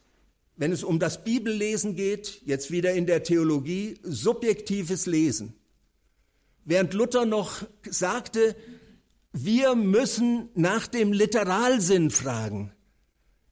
[0.58, 5.54] wenn es um das Bibellesen geht, jetzt wieder in der Theologie, subjektives Lesen.
[6.64, 8.56] Während Luther noch sagte,
[9.32, 12.72] wir müssen nach dem Literalsinn fragen.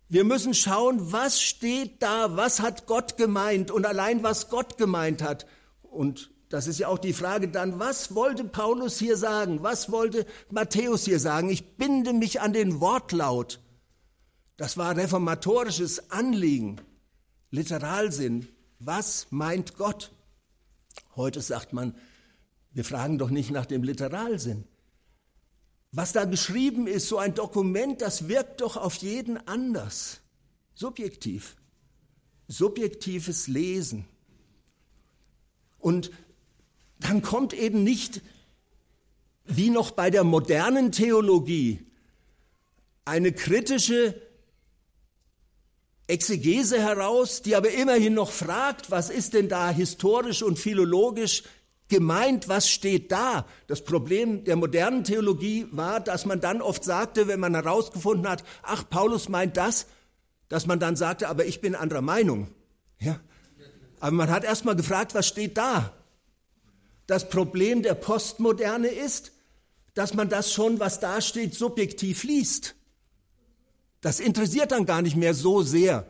[0.09, 5.23] Wir müssen schauen, was steht da, was hat Gott gemeint und allein was Gott gemeint
[5.23, 5.47] hat.
[5.83, 9.63] Und das ist ja auch die Frage dann, was wollte Paulus hier sagen?
[9.63, 11.51] Was wollte Matthäus hier sagen?
[11.51, 13.61] Ich binde mich an den Wortlaut.
[14.57, 16.81] Das war reformatorisches Anliegen,
[17.51, 18.49] Literalsinn.
[18.79, 20.13] Was meint Gott?
[21.15, 21.95] Heute sagt man,
[22.73, 24.65] wir fragen doch nicht nach dem Literalsinn.
[25.93, 30.21] Was da geschrieben ist, so ein Dokument, das wirkt doch auf jeden anders.
[30.75, 31.57] Subjektiv.
[32.49, 34.05] Subjektives Lesen.
[35.79, 36.11] Und
[36.99, 38.21] dann kommt eben nicht,
[39.45, 41.87] wie noch bei der modernen Theologie,
[43.05, 44.21] eine kritische
[46.09, 51.43] Exegese heraus, die aber immerhin noch fragt, was ist denn da historisch und philologisch
[51.89, 53.47] gemeint, was steht da?
[53.67, 58.45] Das Problem der modernen Theologie war, dass man dann oft sagte, wenn man herausgefunden hat,
[58.63, 59.87] ach, Paulus meint das,
[60.49, 62.49] dass man dann sagte, aber ich bin anderer Meinung.
[62.99, 63.21] Ja?
[63.99, 65.93] Aber man hat erst mal gefragt, was steht da?
[67.07, 69.33] Das Problem der Postmoderne ist,
[69.95, 72.75] dass man das schon, was da steht, subjektiv liest.
[74.01, 76.07] Das interessiert dann gar nicht mehr so sehr,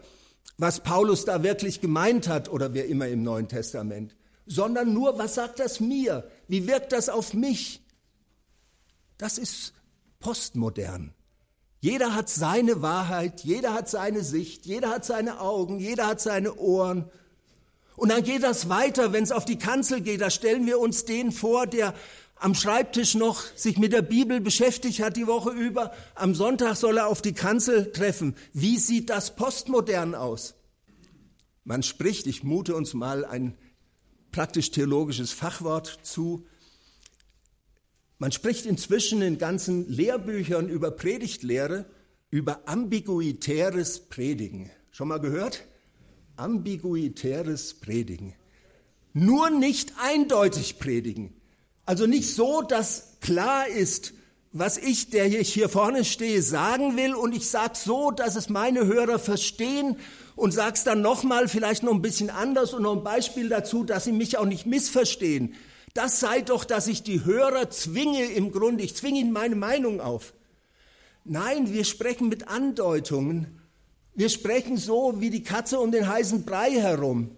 [0.58, 5.34] was Paulus da wirklich gemeint hat oder wer immer im Neuen Testament sondern nur, was
[5.34, 6.30] sagt das mir?
[6.48, 7.82] Wie wirkt das auf mich?
[9.18, 9.74] Das ist
[10.20, 11.12] postmodern.
[11.80, 16.54] Jeder hat seine Wahrheit, jeder hat seine Sicht, jeder hat seine Augen, jeder hat seine
[16.54, 17.10] Ohren.
[17.96, 21.04] Und dann geht das weiter, wenn es auf die Kanzel geht, da stellen wir uns
[21.04, 21.94] den vor, der
[22.36, 25.92] am Schreibtisch noch sich mit der Bibel beschäftigt hat die Woche über.
[26.14, 28.36] Am Sonntag soll er auf die Kanzel treffen.
[28.52, 30.54] Wie sieht das postmodern aus?
[31.64, 33.56] Man spricht, ich mute uns mal ein
[34.32, 36.46] praktisch-theologisches Fachwort zu.
[38.18, 41.86] Man spricht inzwischen in ganzen Lehrbüchern über Predigtlehre,
[42.30, 44.70] über ambiguitäres Predigen.
[44.90, 45.64] Schon mal gehört?
[46.36, 48.34] Ambiguitäres Predigen.
[49.14, 51.32] Nur nicht eindeutig predigen.
[51.86, 54.12] Also nicht so, dass klar ist,
[54.52, 58.86] was ich, der hier vorne stehe, sagen will und ich sage so, dass es meine
[58.86, 59.96] Hörer verstehen
[60.34, 64.04] und sag's dann nochmal, vielleicht noch ein bisschen anders und noch ein Beispiel dazu, dass
[64.04, 65.54] sie mich auch nicht missverstehen.
[65.94, 70.00] Das sei doch, dass ich die Hörer zwinge im Grunde, ich zwinge ihnen meine Meinung
[70.00, 70.34] auf.
[71.24, 73.60] Nein, wir sprechen mit Andeutungen.
[74.14, 77.36] Wir sprechen so wie die Katze um den heißen Brei herum.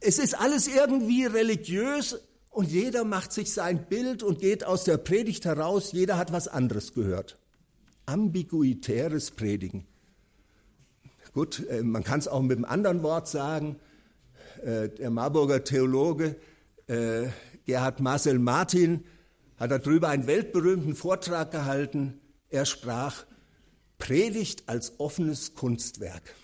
[0.00, 2.20] Es ist alles irgendwie religiös
[2.60, 5.92] und jeder macht sich sein Bild und geht aus der Predigt heraus.
[5.92, 7.38] Jeder hat was anderes gehört.
[8.04, 9.86] Ambiguitäres Predigen.
[11.32, 13.76] Gut, äh, man kann es auch mit einem anderen Wort sagen.
[14.62, 16.36] Äh, der Marburger Theologe
[16.86, 17.28] äh,
[17.64, 19.04] Gerhard Marcel Martin
[19.56, 22.20] hat darüber einen weltberühmten Vortrag gehalten.
[22.50, 23.24] Er sprach,
[23.96, 26.34] Predigt als offenes Kunstwerk.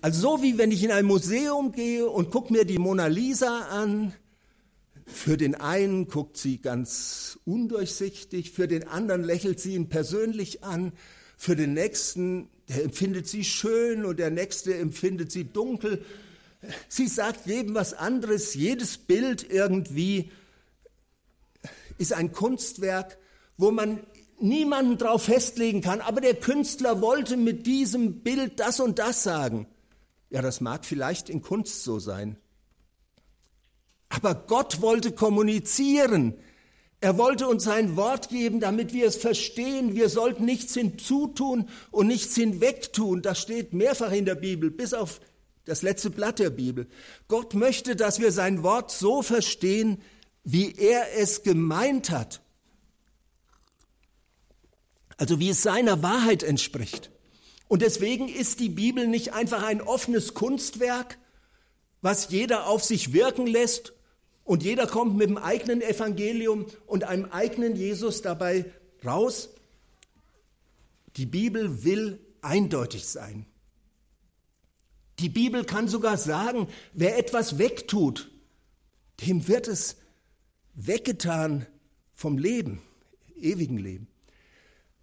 [0.00, 3.68] Also so wie wenn ich in ein Museum gehe und gucke mir die Mona Lisa
[3.70, 4.12] an.
[5.22, 10.92] Für den einen guckt sie ganz undurchsichtig, für den anderen lächelt sie ihn persönlich an,
[11.36, 16.04] für den nächsten der empfindet sie schön und der nächste empfindet sie dunkel.
[16.88, 18.54] Sie sagt jedem was anderes.
[18.54, 20.32] Jedes Bild irgendwie
[21.98, 23.16] ist ein Kunstwerk,
[23.56, 24.00] wo man
[24.40, 26.00] niemanden drauf festlegen kann.
[26.00, 29.68] Aber der Künstler wollte mit diesem Bild das und das sagen.
[30.30, 32.38] Ja, das mag vielleicht in Kunst so sein.
[34.14, 36.34] Aber Gott wollte kommunizieren.
[37.00, 39.94] Er wollte uns sein Wort geben, damit wir es verstehen.
[39.94, 43.22] Wir sollten nichts hinzutun und nichts hinwegtun.
[43.22, 45.20] Das steht mehrfach in der Bibel, bis auf
[45.64, 46.86] das letzte Blatt der Bibel.
[47.28, 50.02] Gott möchte, dass wir sein Wort so verstehen,
[50.44, 52.42] wie er es gemeint hat.
[55.22, 57.12] also wie es seiner Wahrheit entspricht.
[57.68, 61.16] Und deswegen ist die Bibel nicht einfach ein offenes Kunstwerk,
[62.00, 63.92] was jeder auf sich wirken lässt
[64.44, 68.64] und jeder kommt mit dem eigenen Evangelium und einem eigenen Jesus dabei
[69.04, 69.50] raus.
[71.16, 73.46] Die Bibel will eindeutig sein.
[75.18, 78.30] Die Bibel kann sogar sagen, wer etwas wegtut,
[79.26, 79.96] dem wird es
[80.74, 81.66] weggetan
[82.14, 82.82] vom Leben,
[83.36, 84.08] ewigen Leben.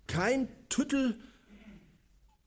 [0.08, 1.19] Kein Tüttel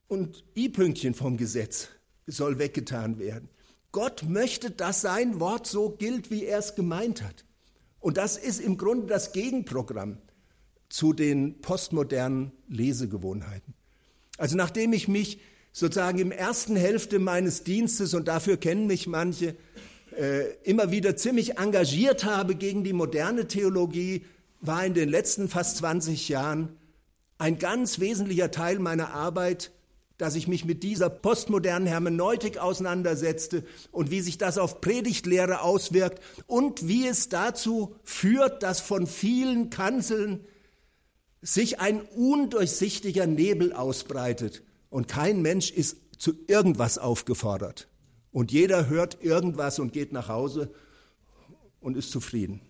[0.08, 1.88] und I-Pünktchen vom Gesetz
[2.26, 3.48] soll weggetan werden.
[3.92, 7.44] Gott möchte, dass sein Wort so gilt, wie er es gemeint hat.
[8.00, 10.18] Und das ist im Grunde das Gegenprogramm
[10.88, 13.74] zu den postmodernen Lesegewohnheiten.
[14.38, 15.40] Also nachdem ich mich
[15.72, 19.56] sozusagen im ersten Hälfte meines Dienstes, und dafür kennen mich manche,
[20.18, 24.24] äh, immer wieder ziemlich engagiert habe gegen die moderne Theologie,
[24.60, 26.76] war in den letzten fast 20 Jahren
[27.38, 29.72] ein ganz wesentlicher Teil meiner Arbeit
[30.18, 36.22] dass ich mich mit dieser postmodernen Hermeneutik auseinandersetzte und wie sich das auf Predigtlehre auswirkt
[36.46, 40.44] und wie es dazu führt, dass von vielen Kanzeln
[41.40, 47.88] sich ein undurchsichtiger Nebel ausbreitet und kein Mensch ist zu irgendwas aufgefordert.
[48.30, 50.72] Und jeder hört irgendwas und geht nach Hause
[51.80, 52.60] und ist zufrieden.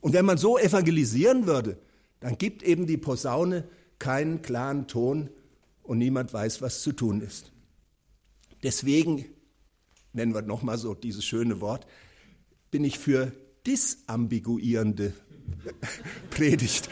[0.00, 1.78] Und wenn man so evangelisieren würde,
[2.20, 5.28] dann gibt eben die Posaune keinen klaren Ton
[5.84, 7.52] und niemand weiß, was zu tun ist.
[8.62, 9.26] Deswegen,
[10.12, 11.86] nennen wir nochmal so dieses schöne Wort,
[12.70, 13.32] bin ich für
[13.66, 15.12] disambiguierende
[16.30, 16.88] Predigt.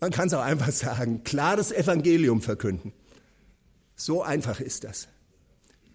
[0.00, 2.92] Man kann es auch einfach sagen, klares Evangelium verkünden.
[3.96, 5.08] So einfach ist das.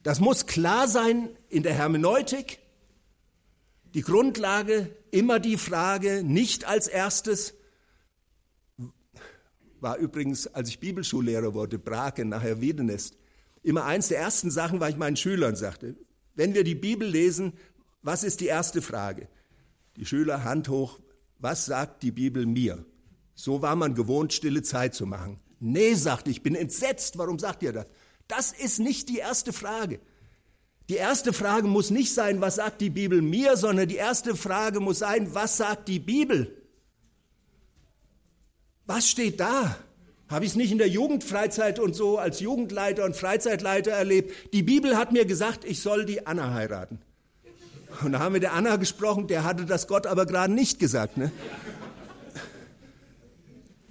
[0.04, 2.60] Das muss klar sein in der Hermeneutik.
[3.94, 7.54] Die Grundlage immer die Frage, nicht als erstes,
[9.82, 13.18] war übrigens, als ich Bibelschullehrer wurde, Brake, nachher Wiedenest,
[13.63, 15.96] immer eins der ersten Sachen, weil ich meinen Schülern sagte,
[16.36, 17.54] wenn wir die Bibel lesen,
[18.02, 19.28] was ist die erste Frage?
[19.98, 21.00] Die Schüler Hand hoch,
[21.38, 22.86] was sagt die Bibel mir?
[23.36, 25.39] So war man gewohnt, stille Zeit zu machen.
[25.60, 27.88] Nee, sagte ich, ich bin entsetzt, warum sagt ihr das?
[28.28, 30.00] Das ist nicht die erste Frage.
[30.89, 34.80] Die erste Frage muss nicht sein, was sagt die Bibel mir, sondern die erste Frage
[34.80, 36.59] muss sein, was sagt die Bibel?
[38.89, 39.75] Was steht da?
[40.30, 44.34] Habe ich es nicht in der Jugendfreizeit und so als Jugendleiter und Freizeitleiter erlebt?
[44.52, 46.97] Die Bibel hat mir gesagt, ich soll die Anna heiraten.
[48.04, 51.17] Und da haben wir der Anna gesprochen, der hatte das Gott aber gerade nicht gesagt.
[51.17, 51.32] Ne?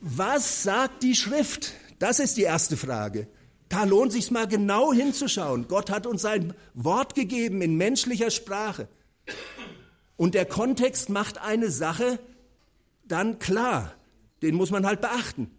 [0.01, 1.75] Was sagt die Schrift?
[2.01, 3.29] Das ist die erste Frage.
[3.69, 5.69] Da lohnt sich mal genau hinzuschauen.
[5.69, 8.89] Gott hat uns sein Wort gegeben in menschlicher Sprache.
[10.17, 12.19] Und der Kontext macht eine Sache
[13.07, 13.95] dann klar.
[14.43, 15.51] Den muss man halt beachten.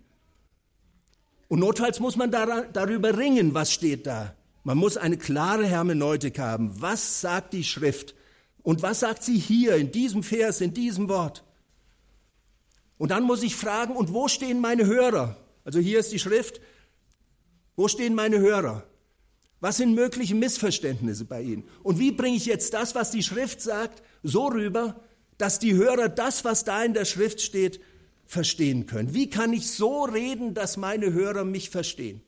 [1.48, 4.36] Und notfalls muss man darüber ringen, was steht da.
[4.64, 6.80] Man muss eine klare Hermeneutik haben.
[6.82, 8.16] Was sagt die Schrift?
[8.62, 11.44] Und was sagt sie hier in diesem Vers, in diesem Wort?
[12.98, 15.38] Und dann muss ich fragen, und wo stehen meine Hörer?
[15.64, 16.62] Also hier ist die Schrift.
[17.76, 18.84] Wo stehen meine Hörer?
[19.62, 21.64] Was sind mögliche Missverständnisse bei ihnen?
[21.82, 25.02] Und wie bringe ich jetzt das, was die Schrift sagt, so rüber,
[25.38, 27.80] dass die Hörer das, was da in der Schrift steht,
[28.30, 29.16] verstehen können?
[29.16, 32.22] Wie kann ich so reden, dass meine Hörer mich verstehen?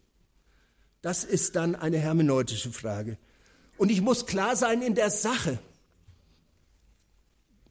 [1.03, 3.19] Das ist dann eine hermeneutische Frage.
[3.77, 5.59] Und ich muss klar sein in der Sache.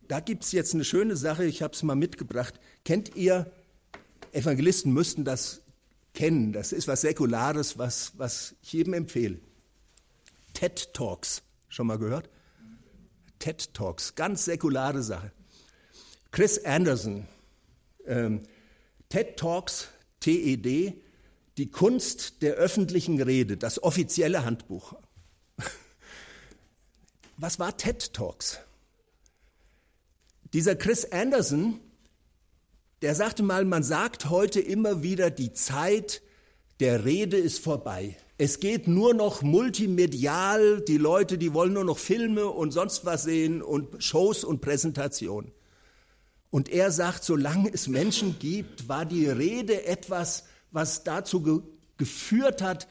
[0.07, 2.55] Da gibt es jetzt eine schöne Sache, ich habe es mal mitgebracht.
[2.85, 3.51] Kennt ihr,
[4.31, 5.63] Evangelisten müssten das
[6.15, 9.41] kennen, das ist was Säkulares, was, was ich jedem empfehle.
[10.55, 12.31] TED Talks, schon mal gehört?
[13.41, 15.33] TED Talks, ganz säkulare Sache.
[16.31, 17.27] Chris Anderson,
[18.07, 18.43] ähm,
[19.09, 19.89] TED Talks,
[20.21, 20.95] TED,
[21.57, 24.95] die Kunst der öffentlichen Rede, das offizielle Handbuch.
[27.37, 28.61] Was war TED Talks?
[30.53, 31.81] Dieser Chris Anderson,
[33.03, 36.23] der sagte mal, man sagt heute immer wieder, die Zeit
[36.81, 38.17] der Rede ist vorbei.
[38.39, 43.25] Es geht nur noch multimedial, die Leute, die wollen nur noch Filme und sonst was
[43.25, 45.53] sehen und Shows und Präsentationen.
[46.51, 51.61] Und er sagt, solange es Menschen gibt, war die Rede etwas, was dazu ge
[51.97, 52.89] geführt hat,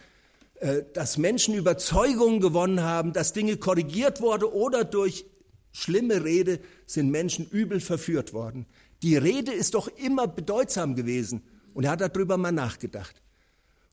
[0.60, 5.26] äh, dass Menschen Überzeugungen gewonnen haben, dass Dinge korrigiert wurden oder durch
[5.72, 8.68] schlimme Rede sind Menschen übel verführt worden.
[9.02, 11.42] Die Rede ist doch immer bedeutsam gewesen.
[11.74, 13.22] Und er hat darüber mal nachgedacht.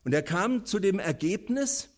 [0.03, 1.89] Und er kam zu dem Ergebnis,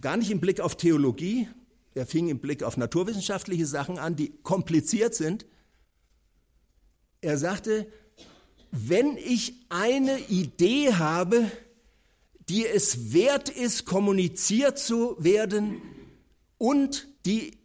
[0.00, 1.48] gar nicht im Blick auf Theologie,
[1.94, 5.46] er fing im Blick auf naturwissenschaftliche Sachen an, die kompliziert sind,
[7.20, 7.86] er sagte,
[8.70, 11.50] wenn ich eine Idee habe,
[12.48, 15.80] die es wert ist, kommuniziert zu werden
[16.58, 17.60] und die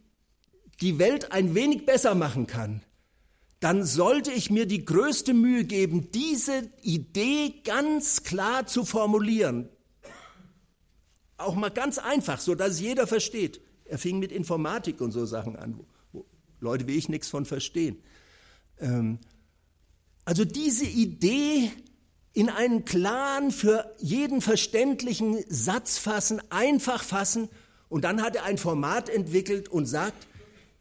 [0.80, 2.82] die Welt ein wenig besser machen kann,
[3.60, 9.68] dann sollte ich mir die größte Mühe geben, diese Idee ganz klar zu formulieren.
[11.38, 13.60] Auch mal ganz einfach, so dass jeder versteht.
[13.84, 15.80] Er fing mit Informatik und so Sachen an,
[16.12, 16.26] wo
[16.60, 18.02] Leute wie ich nichts von verstehen.
[18.78, 19.18] Ähm,
[20.26, 21.70] also diese Idee
[22.32, 27.48] in einen klaren, für jeden verständlichen Satz fassen, einfach fassen.
[27.88, 30.26] Und dann hat er ein Format entwickelt und sagt,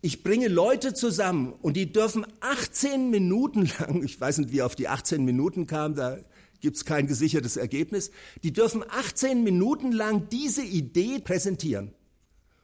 [0.01, 4.75] ich bringe Leute zusammen und die dürfen 18 Minuten lang, ich weiß nicht, wie auf
[4.75, 6.17] die 18 Minuten kam, da
[6.59, 8.09] gibt es kein gesichertes Ergebnis,
[8.43, 11.93] die dürfen 18 Minuten lang diese Idee präsentieren.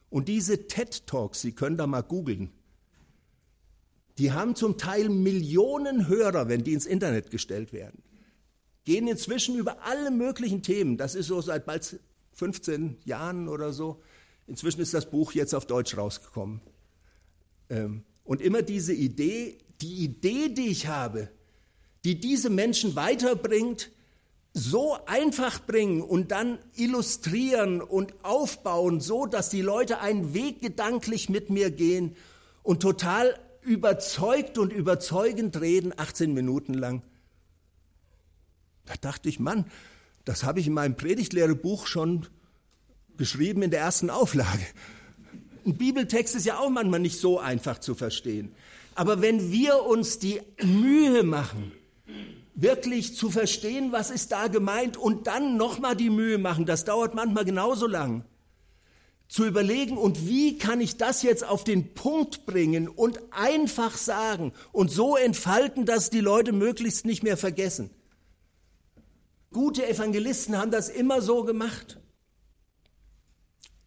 [0.10, 2.52] Und diese TED Talks, Sie können da mal googeln,
[4.18, 8.04] die haben zum Teil Millionen Hörer, wenn die ins Internet gestellt werden.
[8.84, 10.98] Gehen inzwischen über alle möglichen Themen.
[10.98, 12.00] Das ist so seit bald
[12.34, 14.02] 15 Jahren oder so.
[14.48, 16.62] Inzwischen ist das Buch jetzt auf Deutsch rausgekommen.
[17.70, 21.30] Ähm, und immer diese Idee, die Idee, die ich habe,
[22.04, 23.92] die diese Menschen weiterbringt,
[24.54, 31.30] so einfach bringen und dann illustrieren und aufbauen, so dass die Leute einen Weg gedanklich
[31.30, 32.16] mit mir gehen
[32.64, 37.02] und total überzeugt und überzeugend reden, 18 Minuten lang.
[38.86, 39.66] Da dachte ich, Mann,
[40.26, 42.28] das habe ich in meinem Predigtlehrebuch schon
[43.18, 44.66] geschrieben in der ersten Auflage.
[45.66, 48.52] Ein Bibeltext ist ja auch manchmal nicht so einfach zu verstehen.
[48.96, 51.72] Aber wenn wir uns die Mühe machen,
[52.56, 57.16] wirklich zu verstehen, was ist da gemeint und dann nochmal die Mühe machen, das dauert
[57.16, 58.26] manchmal genauso lang,
[59.32, 64.52] zu überlegen, und wie kann ich das jetzt auf den Punkt bringen und einfach sagen
[64.74, 67.92] und so entfalten, dass die Leute möglichst nicht mehr vergessen.
[69.54, 71.98] Gute Evangelisten haben das immer so gemacht.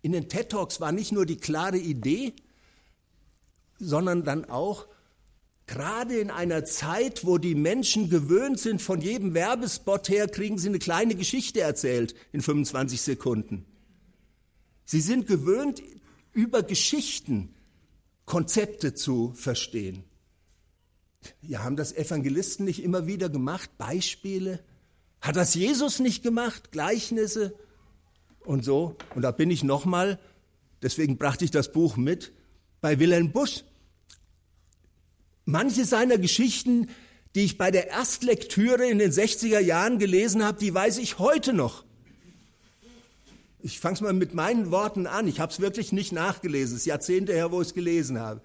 [0.01, 2.33] In den TED Talks war nicht nur die klare Idee,
[3.79, 4.87] sondern dann auch,
[5.67, 10.69] gerade in einer Zeit, wo die Menschen gewöhnt sind, von jedem Werbespot her kriegen sie
[10.69, 13.67] eine kleine Geschichte erzählt in 25 Sekunden.
[14.85, 15.83] Sie sind gewöhnt,
[16.33, 17.55] über Geschichten
[18.27, 20.05] Konzepte zu verstehen.
[21.43, 23.71] Ja, haben das Evangelisten nicht immer wieder gemacht?
[23.79, 24.61] Beispiele?
[25.21, 26.71] Hat das Jesus nicht gemacht?
[26.73, 27.55] Gleichnisse
[28.45, 28.97] und so?
[29.15, 30.19] Und da bin ich nochmal,
[30.83, 32.33] deswegen brachte ich das Buch mit,
[32.81, 33.65] bei Wilhelm Busch.
[35.47, 36.89] Manche seiner Geschichten,
[37.35, 41.53] die ich bei der Erstlektüre in den 60er Jahren gelesen habe, die weiß ich heute
[41.53, 41.85] noch.
[43.65, 45.27] Ich fange es mal mit meinen Worten an.
[45.27, 46.77] Ich habe es wirklich nicht nachgelesen.
[46.77, 48.43] Es ist Jahrzehnte her, wo ich es gelesen habe.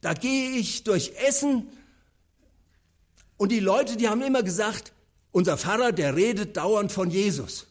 [0.00, 1.68] Da gehe ich durch Essen
[3.36, 4.94] und die Leute, die haben immer gesagt,
[5.30, 7.66] unser Pfarrer, der redet dauernd von Jesus.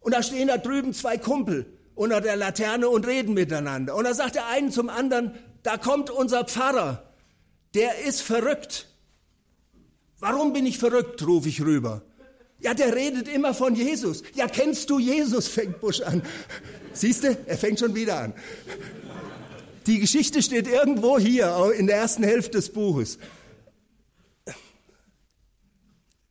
[0.00, 1.64] Und da stehen da drüben zwei Kumpel
[1.94, 3.96] unter der Laterne und reden miteinander.
[3.96, 7.14] Und da sagt der eine zum anderen, da kommt unser Pfarrer,
[7.72, 8.88] der ist verrückt.
[10.18, 12.02] Warum bin ich verrückt, rufe ich rüber.
[12.60, 14.22] Ja, der redet immer von Jesus.
[14.34, 15.46] Ja, kennst du Jesus?
[15.48, 16.22] fängt Busch an.
[16.92, 18.34] Siehst du, er fängt schon wieder an.
[19.86, 23.18] Die Geschichte steht irgendwo hier in der ersten Hälfte des Buches.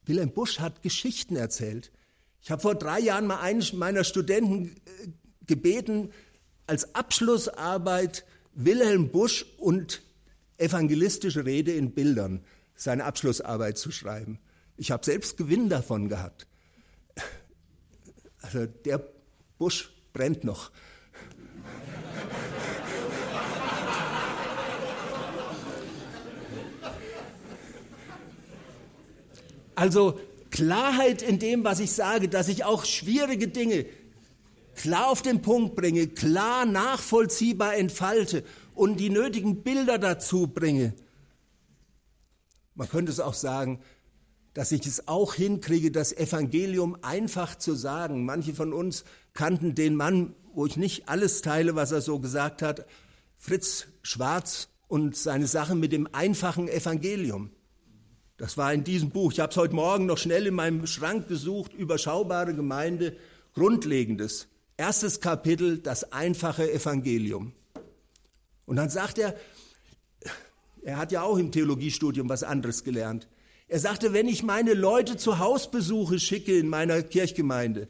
[0.05, 1.91] Wilhelm Busch hat Geschichten erzählt.
[2.41, 5.07] Ich habe vor drei Jahren mal einen meiner Studenten äh,
[5.45, 6.11] gebeten,
[6.65, 10.01] als Abschlussarbeit Wilhelm Busch und
[10.57, 12.43] evangelistische Rede in Bildern
[12.75, 14.39] seine Abschlussarbeit zu schreiben.
[14.77, 16.47] Ich habe selbst Gewinn davon gehabt.
[18.41, 19.03] Also der
[19.57, 20.71] Busch brennt noch.
[29.75, 30.19] Also
[30.49, 33.85] Klarheit in dem, was ich sage, dass ich auch schwierige Dinge
[34.75, 40.93] klar auf den Punkt bringe, klar nachvollziehbar entfalte und die nötigen Bilder dazu bringe.
[42.75, 43.81] Man könnte es auch sagen,
[44.57, 48.25] dass ich es auch hinkriege, das Evangelium einfach zu sagen.
[48.25, 49.03] Manche von uns
[49.33, 52.87] kannten den Mann, wo ich nicht alles teile, was er so gesagt hat,
[53.37, 57.51] Fritz Schwarz und seine Sachen mit dem einfachen Evangelium.
[58.37, 59.31] Das war in diesem Buch.
[59.31, 61.75] Ich habe es heute Morgen noch schnell in meinem Schrank gesucht.
[61.75, 63.15] Überschaubare Gemeinde,
[63.53, 64.47] Grundlegendes.
[64.75, 67.53] Erstes Kapitel, das einfache Evangelium.
[68.65, 69.35] Und dann sagt er,
[70.81, 73.27] er hat ja auch im Theologiestudium was anderes gelernt.
[73.67, 77.89] Er sagte, wenn ich meine Leute zu Hausbesuche schicke in meiner Kirchgemeinde,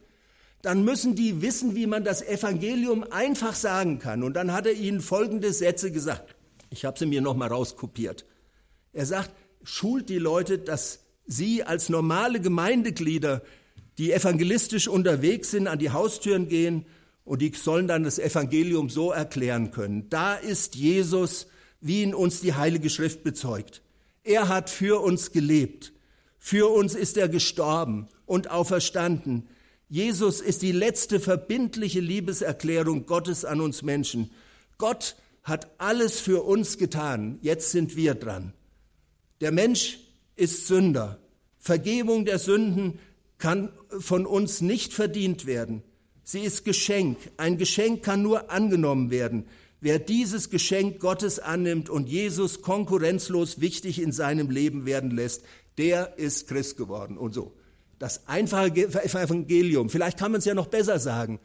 [0.63, 4.23] dann müssen die wissen, wie man das Evangelium einfach sagen kann.
[4.23, 6.35] Und dann hat er ihnen folgende Sätze gesagt.
[6.71, 8.25] Ich habe sie mir nochmal rauskopiert.
[8.91, 9.31] Er sagt,
[9.63, 13.43] schult die Leute, das Sie als normale Gemeindeglieder,
[13.97, 16.85] die evangelistisch unterwegs sind, an die Haustüren gehen
[17.25, 20.09] und die sollen dann das Evangelium so erklären können.
[20.09, 21.47] Da ist Jesus,
[21.81, 23.81] wie ihn uns die Heilige Schrift bezeugt.
[24.27, 25.93] Er hat für uns gelebt.
[26.37, 29.47] Für uns ist er gestorben und auferstanden.
[29.87, 34.31] Jesus ist die letzte verbindliche Liebeserklärung Gottes an uns Menschen.
[34.77, 37.39] Gott hat alles für uns getan.
[37.41, 38.51] Jetzt sind wir dran.
[39.39, 39.99] Der Mensch
[40.35, 41.19] ist Sünder.
[41.57, 42.99] Vergebung der Sünden
[43.37, 45.83] kann von uns nicht verdient werden.
[46.23, 47.17] Sie ist Geschenk.
[47.37, 49.45] Ein Geschenk kann nur angenommen werden.
[49.79, 55.43] Wer dieses Geschenk Gottes annimmt und Jesus konkurrenzlos wichtig in seinem Leben werden lässt,
[55.77, 57.53] der ist Christ geworden und so.
[57.99, 61.39] Das einfache Evangelium, vielleicht kann man es ja noch besser sagen,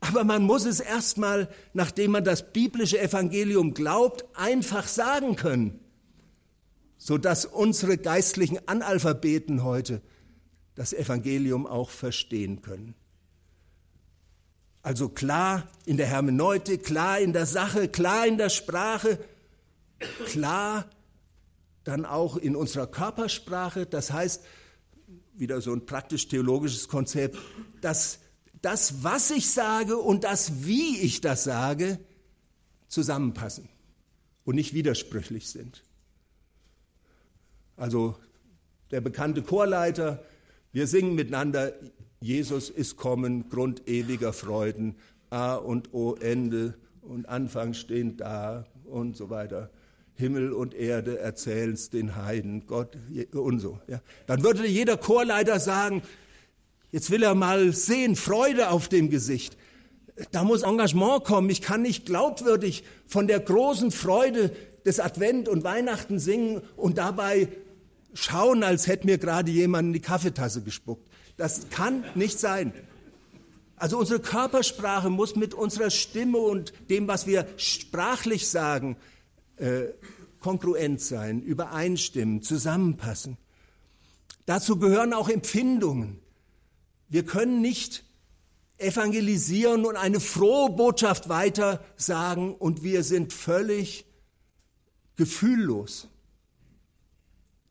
[0.00, 5.80] aber man muss es erstmal, nachdem man das biblische Evangelium glaubt, einfach sagen können,
[6.98, 10.02] sodass unsere geistlichen Analphabeten heute
[10.74, 12.94] das Evangelium auch verstehen können.
[14.86, 19.18] Also klar in der Hermeneutik, klar in der Sache, klar in der Sprache,
[20.26, 20.88] klar
[21.82, 23.86] dann auch in unserer Körpersprache.
[23.86, 24.44] Das heißt,
[25.34, 27.36] wieder so ein praktisch-theologisches Konzept,
[27.80, 28.20] dass
[28.62, 31.98] das, was ich sage und das, wie ich das sage,
[32.86, 33.68] zusammenpassen
[34.44, 35.82] und nicht widersprüchlich sind.
[37.76, 38.16] Also
[38.92, 40.22] der bekannte Chorleiter,
[40.70, 41.72] wir singen miteinander,
[42.20, 44.96] Jesus ist kommen, Grund ewiger Freuden,
[45.30, 49.70] A und O Ende und Anfang stehen da und so weiter.
[50.14, 52.96] Himmel und Erde erzählen's den Heiden, Gott
[53.32, 53.78] und so.
[53.86, 54.00] Ja.
[54.26, 56.02] Dann würde jeder Chorleiter sagen,
[56.90, 59.56] jetzt will er mal sehen, Freude auf dem Gesicht.
[60.32, 61.50] Da muss Engagement kommen.
[61.50, 64.50] Ich kann nicht glaubwürdig von der großen Freude
[64.86, 67.48] des Advent und Weihnachten singen und dabei
[68.14, 71.06] schauen, als hätte mir gerade jemand in die Kaffeetasse gespuckt.
[71.36, 72.72] Das kann nicht sein.
[73.76, 78.96] Also unsere Körpersprache muss mit unserer Stimme und dem, was wir sprachlich sagen,
[79.56, 79.88] äh,
[80.40, 83.36] kongruent sein, übereinstimmen, zusammenpassen.
[84.46, 86.20] Dazu gehören auch Empfindungen.
[87.08, 88.04] Wir können nicht
[88.78, 94.06] evangelisieren und eine frohe Botschaft weiter sagen und wir sind völlig
[95.16, 96.08] gefühllos.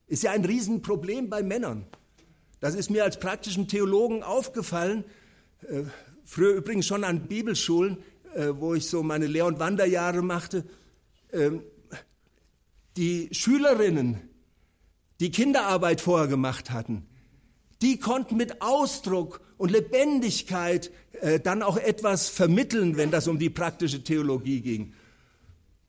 [0.07, 1.85] Ist ja ein Riesenproblem bei Männern.
[2.65, 5.03] Das ist mir als praktischen Theologen aufgefallen.
[5.69, 5.83] Äh,
[6.23, 7.97] früher übrigens schon an Bibelschulen,
[8.33, 10.65] äh, wo ich so meine Lehr- und Wanderjahre machte.
[11.31, 11.61] Ähm,
[12.97, 14.19] die Schülerinnen,
[15.19, 17.05] die Kinderarbeit vorher gemacht hatten,
[17.83, 20.89] die konnten mit Ausdruck und Lebendigkeit
[21.21, 24.95] äh, dann auch etwas vermitteln, wenn das um die praktische Theologie ging.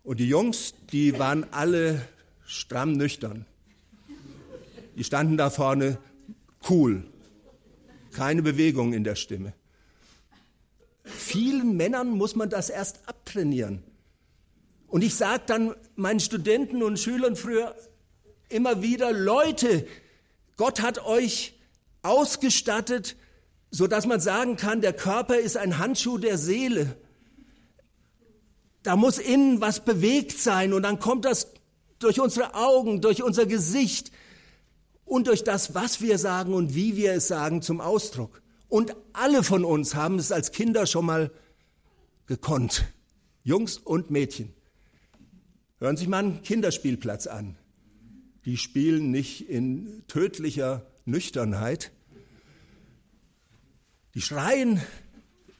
[0.02, 2.06] Und die Jungs, die waren alle
[2.44, 3.46] stramm nüchtern.
[4.94, 5.96] Die standen da vorne
[6.68, 7.04] cool,
[8.12, 9.52] keine Bewegung in der Stimme.
[11.04, 13.82] Vielen Männern muss man das erst abtrainieren.
[14.88, 17.74] Und ich sage dann meinen Studenten und Schülern früher
[18.48, 19.86] immer wieder, Leute,
[20.56, 21.54] Gott hat euch
[22.02, 23.16] ausgestattet,
[23.70, 26.96] so dass man sagen kann, der Körper ist ein Handschuh der Seele.
[28.82, 31.48] Da muss innen was bewegt sein und dann kommt das
[31.98, 34.12] durch unsere Augen, durch unser Gesicht
[35.06, 38.42] und durch das, was wir sagen und wie wir es sagen, zum Ausdruck.
[38.68, 41.30] Und alle von uns haben es als Kinder schon mal
[42.26, 42.84] gekonnt.
[43.42, 44.52] Jungs und Mädchen.
[45.78, 47.56] Hören Sie sich mal einen Kinderspielplatz an.
[48.44, 51.92] Die spielen nicht in tödlicher Nüchternheit.
[54.14, 54.82] Die schreien,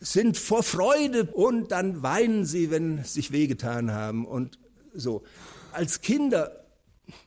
[0.00, 4.58] sind vor Freude und dann weinen sie, wenn sich wehgetan haben und
[4.94, 5.22] so.
[5.72, 6.65] Als Kinder,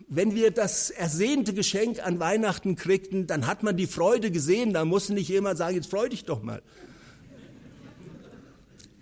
[0.08, 4.86] wenn wir das ersehnte Geschenk an Weihnachten kriegten, dann hat man die Freude gesehen, da
[4.86, 6.62] musste nicht jemand sagen, jetzt freu dich doch mal.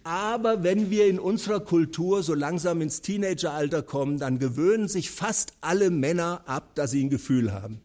[0.03, 5.53] Aber wenn wir in unserer Kultur so langsam ins Teenageralter kommen, dann gewöhnen sich fast
[5.59, 7.81] alle Männer ab, dass sie ein Gefühl haben.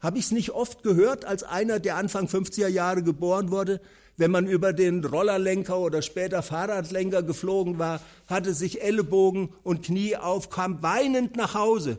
[0.00, 3.80] Habe ich es nicht oft gehört als einer, der Anfang 50er Jahre geboren wurde?
[4.18, 10.16] Wenn man über den Rollerlenker oder später Fahrradlenker geflogen war, hatte sich Ellenbogen und Knie
[10.16, 11.98] auf, kam weinend nach Hause.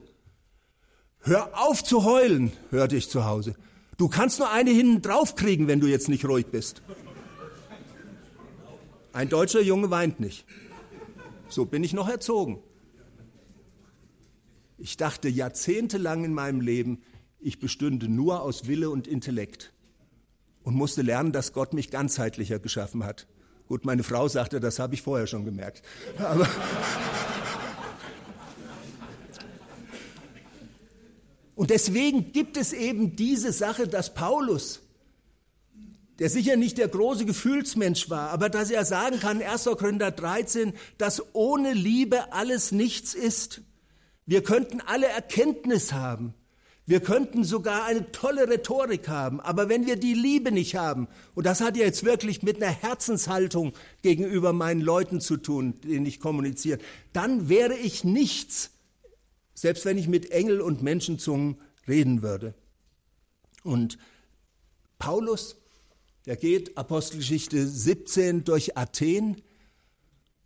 [1.21, 3.55] Hör auf zu heulen, hörte ich zu Hause.
[3.97, 6.81] Du kannst nur eine hinten drauf kriegen, wenn du jetzt nicht ruhig bist.
[9.13, 10.45] Ein deutscher Junge weint nicht.
[11.47, 12.61] So bin ich noch erzogen.
[14.77, 17.01] Ich dachte jahrzehntelang in meinem Leben,
[17.39, 19.71] ich bestünde nur aus Wille und Intellekt
[20.63, 23.27] und musste lernen, dass Gott mich ganzheitlicher geschaffen hat.
[23.67, 25.83] Gut, meine Frau sagte, das habe ich vorher schon gemerkt.
[26.17, 26.47] Aber
[31.59, 34.79] Und deswegen gibt es eben diese Sache, dass Paulus,
[36.17, 39.65] der sicher nicht der große Gefühlsmensch war, aber dass er sagen kann, 1.
[39.65, 43.59] Korinther 13, dass ohne Liebe alles nichts ist.
[44.25, 46.33] Wir könnten alle Erkenntnis haben.
[46.89, 51.45] Wir könnten sogar eine tolle Rhetorik haben, aber wenn wir die Liebe nicht haben, und
[51.45, 56.19] das hat ja jetzt wirklich mit einer Herzenshaltung gegenüber meinen Leuten zu tun, denen ich
[56.19, 56.79] kommuniziere,
[57.13, 58.71] dann wäre ich nichts,
[59.53, 62.55] selbst wenn ich mit Engel und Menschenzungen reden würde.
[63.61, 63.99] Und
[64.97, 65.57] Paulus,
[66.25, 69.43] der geht Apostelgeschichte 17 durch Athen,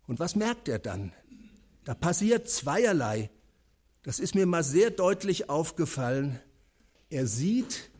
[0.06, 1.14] und was merkt er dann?
[1.86, 3.30] Da passiert zweierlei.
[4.04, 6.38] Das ist mir mal sehr deutlich aufgefallen.
[7.08, 7.90] Er sieht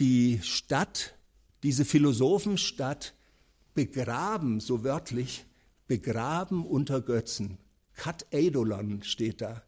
[0.00, 1.14] die Stadt,
[1.62, 3.14] diese Philosophenstadt,
[3.74, 5.46] begraben, so wörtlich,
[5.86, 7.58] begraben unter Götzen.
[7.94, 9.62] Kat Eidolon steht da.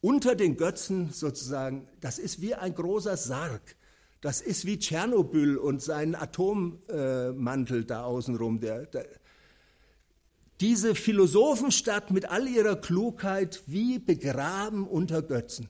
[0.00, 3.76] Unter den Götzen sozusagen, das ist wie ein großer Sarg.
[4.20, 8.58] Das ist wie Tschernobyl und sein Atommantel da außenrum.
[8.58, 9.06] Der, der,
[10.60, 15.68] diese Philosophenstadt mit all ihrer Klugheit wie begraben unter Götzen.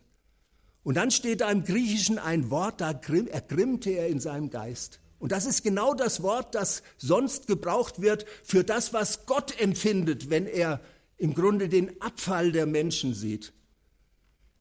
[0.82, 5.01] Und dann steht da im Griechischen ein Wort, da ergrimmte er in seinem Geist.
[5.18, 10.30] Und das ist genau das Wort, das sonst gebraucht wird für das, was Gott empfindet,
[10.30, 10.80] wenn er
[11.16, 13.53] im Grunde den Abfall der Menschen sieht.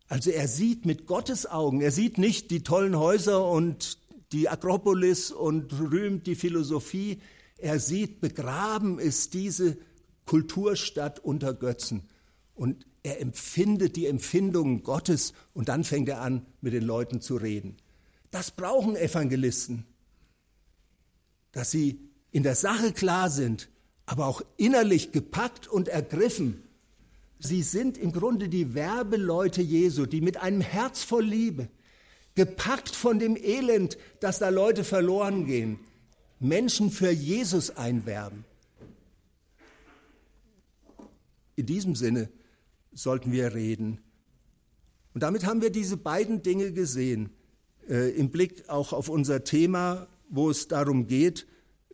[0.10, 4.00] Also er sieht mit Gottes Augen, er sieht nicht die tollen Häuser und
[4.32, 7.22] die Akropolis und rühmt die Philosophie,
[7.58, 9.78] er sieht, begraben ist diese
[10.28, 12.04] Kulturstadt unter Götzen.
[12.54, 17.38] Und er empfindet die Empfindungen Gottes und dann fängt er an, mit den Leuten zu
[17.38, 17.78] reden.
[18.30, 19.86] Das brauchen Evangelisten,
[21.52, 22.00] dass sie
[22.32, 23.70] in der Sache klar sind,
[24.06, 26.62] aber auch innerlich gepackt und ergriffen.
[27.40, 31.70] Sie sind im Grunde die Werbeleute Jesu, die mit einem Herz voll Liebe,
[32.36, 35.80] gepackt von dem Elend, dass da Leute verloren gehen,
[36.40, 38.46] Menschen für Jesus einwerben.
[41.58, 42.30] In diesem Sinne
[42.94, 44.00] sollten wir reden.
[45.14, 47.32] Und damit haben wir diese beiden Dinge gesehen,
[47.90, 51.48] äh, im Blick auch auf unser Thema, wo es darum geht,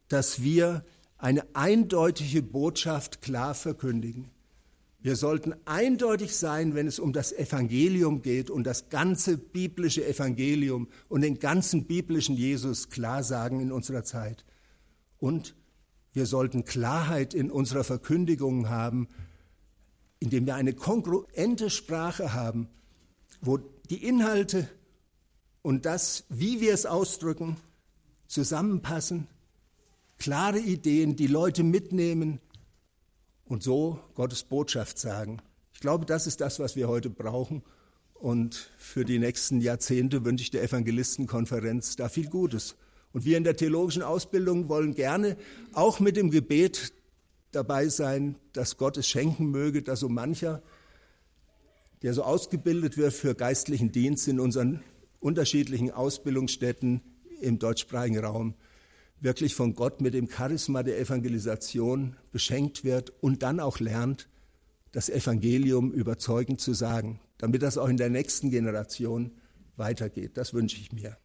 [0.10, 0.84] dass wir
[1.18, 4.30] eine eindeutige Botschaft klar verkündigen.
[5.00, 10.90] Wir sollten eindeutig sein, wenn es um das Evangelium geht und das ganze biblische Evangelium
[11.08, 14.44] und den ganzen biblischen Jesus klar sagen in unserer Zeit.
[15.20, 15.56] Und
[16.12, 19.08] wir sollten Klarheit in unserer Verkündigung haben,
[20.24, 22.70] indem wir eine kongruente Sprache haben,
[23.42, 24.70] wo die Inhalte
[25.62, 27.58] und das, wie wir es ausdrücken,
[28.28, 29.28] zusammenpassen,
[30.18, 32.40] klare Ideen, die Leute mitnehmen
[33.44, 35.42] und so Gottes Botschaft sagen.
[35.74, 37.62] Ich glaube, das ist das, was wir heute brauchen.
[38.14, 42.78] Und für die nächsten Jahrzehnte wünsche ich der Evangelistenkonferenz da viel Gutes.
[43.12, 45.36] Und wir in der theologischen Ausbildung wollen gerne
[45.74, 46.94] auch mit dem Gebet
[47.56, 50.62] dabei sein, dass Gott es schenken möge, dass so mancher,
[52.02, 54.82] der so ausgebildet wird für geistlichen Dienst in unseren
[55.20, 57.02] unterschiedlichen Ausbildungsstätten
[57.42, 58.56] im deutschsprachigen Raum,
[59.20, 64.28] wirklich von Gott mit dem Charisma der Evangelisation beschenkt wird und dann auch lernt,
[64.92, 69.32] das Evangelium überzeugend zu sagen, damit das auch in der nächsten Generation
[69.76, 70.38] weitergeht.
[70.38, 71.18] Das wünsche ich mir.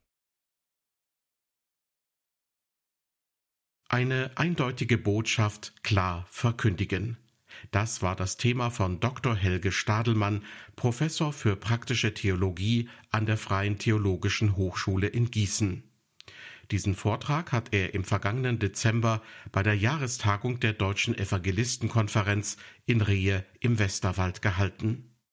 [3.90, 7.16] Eine eindeutige Botschaft klar verkündigen.
[7.70, 9.34] Das war das Thema von Dr.
[9.34, 10.44] Helge Stadelmann,
[10.76, 15.84] Professor für praktische Theologie an der Freien Theologischen Hochschule in Gießen.
[16.70, 19.22] Diesen Vortrag hat er im vergangenen Dezember
[19.52, 25.07] bei der Jahrestagung der Deutschen Evangelistenkonferenz in Rehe im Westerwald gehalten.